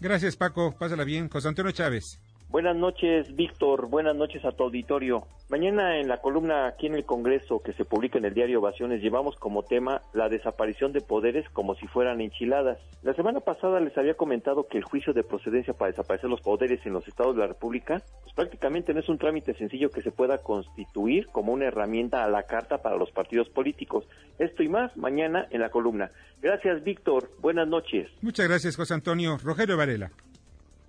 [0.00, 0.74] Gracias, Paco.
[0.78, 1.28] Pásala bien.
[1.28, 2.20] José Antonio Chávez.
[2.52, 3.88] Buenas noches, Víctor.
[3.88, 5.26] Buenas noches a tu auditorio.
[5.48, 9.00] Mañana en la columna aquí en el Congreso que se publica en el diario Ovaciones
[9.00, 12.76] llevamos como tema la desaparición de poderes como si fueran enchiladas.
[13.02, 16.84] La semana pasada les había comentado que el juicio de procedencia para desaparecer los poderes
[16.84, 20.12] en los estados de la República pues prácticamente no es un trámite sencillo que se
[20.12, 24.04] pueda constituir como una herramienta a la carta para los partidos políticos.
[24.38, 26.10] Esto y más mañana en la columna.
[26.42, 27.30] Gracias, Víctor.
[27.40, 28.10] Buenas noches.
[28.20, 29.38] Muchas gracias, José Antonio.
[29.42, 30.10] Rogelio Varela.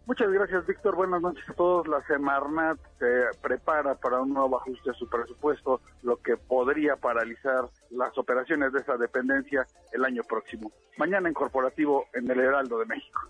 [0.06, 0.96] Muchas gracias, Víctor.
[0.98, 1.88] Buenas noches a todos.
[1.88, 7.70] La Semarnat se prepara para un nuevo ajuste a su presupuesto, lo que podría paralizar
[7.90, 10.72] las operaciones de esa dependencia el año próximo.
[10.98, 13.22] Mañana en corporativo en el Heraldo de México.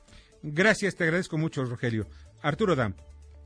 [0.42, 2.08] Gracias, te agradezco mucho, Rogelio.
[2.42, 2.96] Arturo Dam.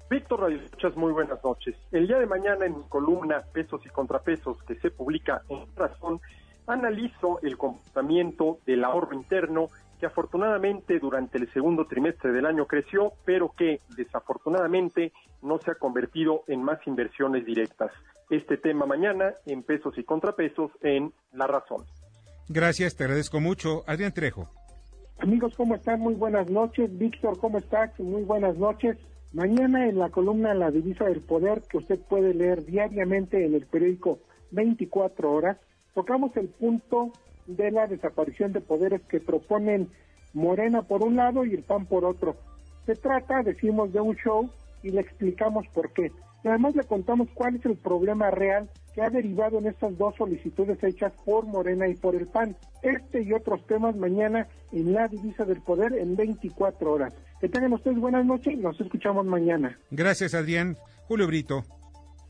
[0.09, 1.75] Víctor Radio Escuchas, muy buenas noches.
[1.91, 6.21] El día de mañana en mi columna Pesos y Contrapesos, que se publica en Razón,
[6.65, 9.67] analizo el comportamiento del ahorro interno
[9.99, 15.75] que afortunadamente durante el segundo trimestre del año creció, pero que desafortunadamente no se ha
[15.75, 17.91] convertido en más inversiones directas.
[18.29, 21.85] Este tema mañana en pesos y contrapesos en La Razón.
[22.49, 23.83] Gracias, te agradezco mucho.
[23.87, 24.49] Adrián Trejo.
[25.19, 25.99] Amigos, ¿cómo están?
[25.99, 26.95] Muy buenas noches.
[26.97, 27.97] Víctor, ¿cómo estás?
[27.99, 28.97] Muy buenas noches.
[29.33, 33.65] Mañana en la columna La Divisa del Poder, que usted puede leer diariamente en el
[33.65, 34.19] periódico
[34.51, 35.57] 24 horas,
[35.93, 37.11] tocamos el punto
[37.47, 39.89] de la desaparición de poderes que proponen
[40.33, 42.35] Morena por un lado y el PAN por otro.
[42.85, 44.49] Se trata, decimos, de un show
[44.83, 46.11] y le explicamos por qué.
[46.43, 50.15] Y además le contamos cuál es el problema real que ha derivado en estas dos
[50.15, 52.55] solicitudes hechas por Morena y por el PAN.
[52.81, 57.13] Este y otros temas mañana en la divisa del poder en 24 horas.
[57.39, 59.77] Que tengan ustedes buenas noches y nos escuchamos mañana.
[59.91, 60.77] Gracias, Adrián.
[61.07, 61.63] Julio Brito.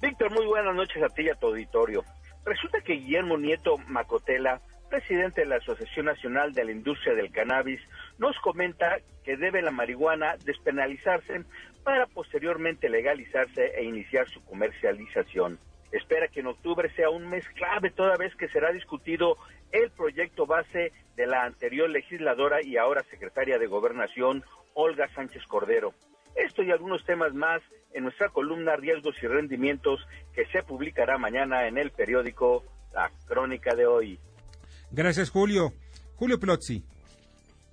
[0.01, 2.03] Víctor, muy buenas noches a ti y a tu auditorio.
[2.45, 7.81] Resulta que Guillermo Nieto Macotela, presidente de la Asociación Nacional de la Industria del Cannabis,
[8.17, 11.43] nos comenta que debe la marihuana despenalizarse
[11.83, 15.59] para posteriormente legalizarse e iniciar su comercialización.
[15.91, 19.37] Espera que en octubre sea un mes clave toda vez que será discutido
[19.71, 25.93] el proyecto base de la anterior legisladora y ahora secretaria de Gobernación, Olga Sánchez Cordero.
[26.35, 27.61] Esto y algunos temas más
[27.93, 32.63] en nuestra columna Riesgos y Rendimientos que se publicará mañana en el periódico
[32.93, 34.19] La Crónica de hoy.
[34.97, 35.73] Gracias, Julio.
[36.15, 36.83] Julio Plotzi.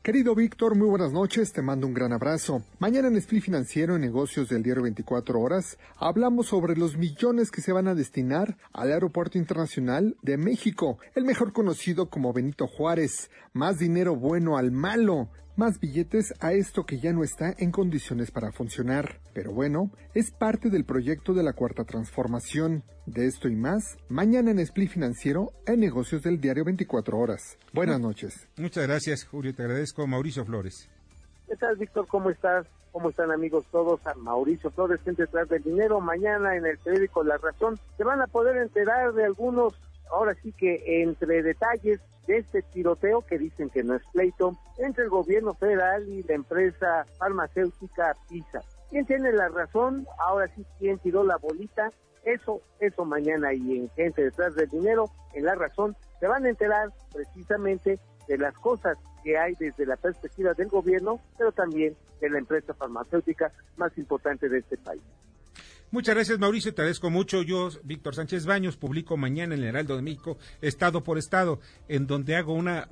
[0.03, 2.63] Querido Víctor, muy buenas noches, te mando un gran abrazo.
[2.79, 7.63] Mañana en Split Financiero en Negocios del Diario 24 Horas hablamos sobre los millones que
[7.63, 13.31] se van a destinar al Aeropuerto Internacional de México, el mejor conocido como Benito Juárez.
[13.55, 18.31] Más dinero bueno al malo más billetes a esto que ya no está en condiciones
[18.31, 19.21] para funcionar.
[19.33, 22.83] Pero bueno, es parte del proyecto de la cuarta transformación.
[23.07, 27.59] De esto y más, mañana en Split Financiero, en negocios del diario 24 horas.
[27.73, 28.49] Buenas noches.
[28.57, 29.55] Muchas gracias, Julio.
[29.55, 30.07] Te agradezco.
[30.07, 30.89] Mauricio Flores.
[31.47, 32.07] ¿Qué tal, Víctor?
[32.09, 32.67] ¿Cómo estás?
[32.93, 34.07] ¿Cómo están amigos todos?
[34.07, 36.01] A Mauricio Flores, gente detrás del dinero.
[36.01, 39.75] Mañana en el periódico La Razón se van a poder enterar de algunos
[40.11, 45.05] ahora sí que entre detalles de este tiroteo que dicen que no es pleito entre
[45.05, 48.61] el gobierno federal y la empresa farmacéutica PISA.
[48.91, 50.07] ¿Quién tiene la razón?
[50.19, 51.91] Ahora sí, ¿quién tiró la bolita?
[52.25, 56.49] Eso, eso mañana y en Gente detrás del dinero, en la razón, se van a
[56.49, 57.99] enterar precisamente
[58.29, 62.73] de las cosas que hay desde la perspectiva del gobierno, pero también de la empresa
[62.75, 65.03] farmacéutica más importante de este país.
[65.95, 66.75] Muchas gracias, Mauricio.
[66.75, 67.43] Te agradezco mucho.
[67.43, 72.09] Yo, Víctor Sánchez Baños, publico mañana en el Heraldo de México, Estado por Estado, en
[72.09, 72.89] donde hago una,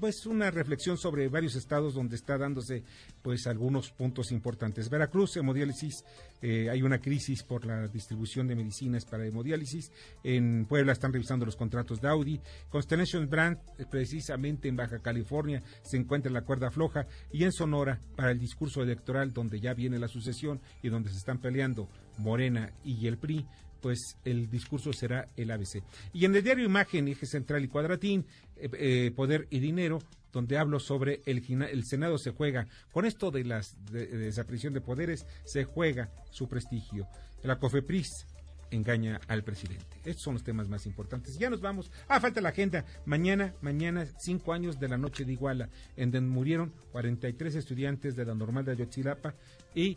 [0.00, 2.82] pues, una reflexión sobre varios estados donde está dándose,
[3.22, 4.90] pues, algunos puntos importantes.
[4.90, 6.04] Veracruz, hemodiálisis,
[6.42, 9.90] eh, hay una crisis por la distribución de medicinas para hemodiálisis.
[10.24, 12.40] En Puebla están revisando los contratos de Audi.
[12.68, 17.06] Constellation Brand, eh, precisamente en Baja California, se encuentra en la cuerda floja.
[17.32, 21.18] Y en Sonora, para el discurso electoral, donde ya viene la sucesión y donde se
[21.18, 23.46] están peleando Morena y el PRI,
[23.86, 25.80] pues el discurso será el ABC.
[26.12, 28.26] Y en el diario Imagen, Eje Central y Cuadratín,
[28.56, 30.00] eh, eh, Poder y Dinero,
[30.32, 33.62] donde hablo sobre el, Senado se juega, con esto de la
[33.92, 37.06] de, desaparición de poderes, se juega su prestigio.
[37.44, 38.26] La COFEPRIS
[38.72, 40.00] engaña al presidente.
[40.04, 41.38] Estos son los temas más importantes.
[41.38, 41.92] Ya nos vamos.
[42.08, 42.84] Ah, falta la agenda.
[43.04, 48.24] Mañana, mañana, cinco años de la noche de Iguala, en donde murieron 43 estudiantes de
[48.24, 49.36] la normal de Ayotzilapa
[49.76, 49.96] y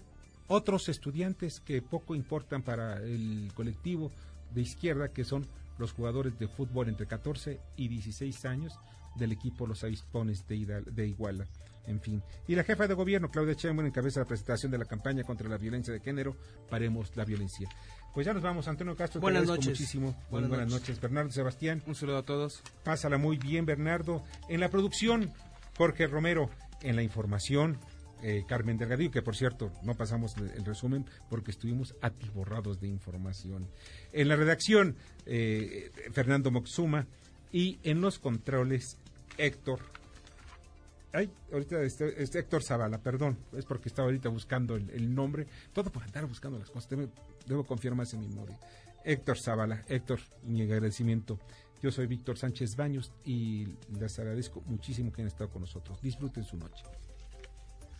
[0.49, 4.11] otros estudiantes que poco importan para el colectivo
[4.53, 5.47] de izquierda, que son
[5.77, 8.77] los jugadores de fútbol entre 14 y 16 años
[9.15, 11.47] del equipo Los Avispones de, de Iguala.
[11.87, 12.21] En fin.
[12.47, 15.57] Y la jefa de gobierno, Claudia Sheinbaum, encabeza la presentación de la campaña contra la
[15.57, 16.35] violencia de género.
[16.69, 17.67] Paremos la violencia.
[18.13, 19.21] Pues ya nos vamos, Antonio Castro.
[19.21, 19.69] Buenas noches.
[19.69, 20.15] Muchísimo.
[20.29, 20.99] Buenas, buenas noches.
[20.99, 21.81] Bernardo Sebastián.
[21.87, 22.61] Un saludo a todos.
[22.83, 24.23] Pásala muy bien, Bernardo.
[24.49, 25.31] En la producción,
[25.77, 26.49] Jorge Romero.
[26.81, 27.77] En la información,
[28.21, 33.67] eh, Carmen Delgadillo, que por cierto no pasamos el resumen porque estuvimos atiborrados de información.
[34.11, 34.95] En la redacción,
[35.25, 37.07] eh, Fernando Moxuma
[37.51, 38.97] y en los controles,
[39.37, 39.79] Héctor.
[41.11, 45.47] Ay, ahorita este, este Héctor Zavala, perdón, es porque estaba ahorita buscando el, nombre.
[45.73, 47.09] Todo por andar buscando las cosas, debo,
[47.47, 48.59] debo confiar más en mi memoria.
[49.03, 51.39] Héctor Zavala, Héctor, mi agradecimiento.
[51.81, 53.67] Yo soy Víctor Sánchez Baños y
[53.97, 56.01] les agradezco muchísimo que hayan estado con nosotros.
[56.01, 56.83] Disfruten su noche.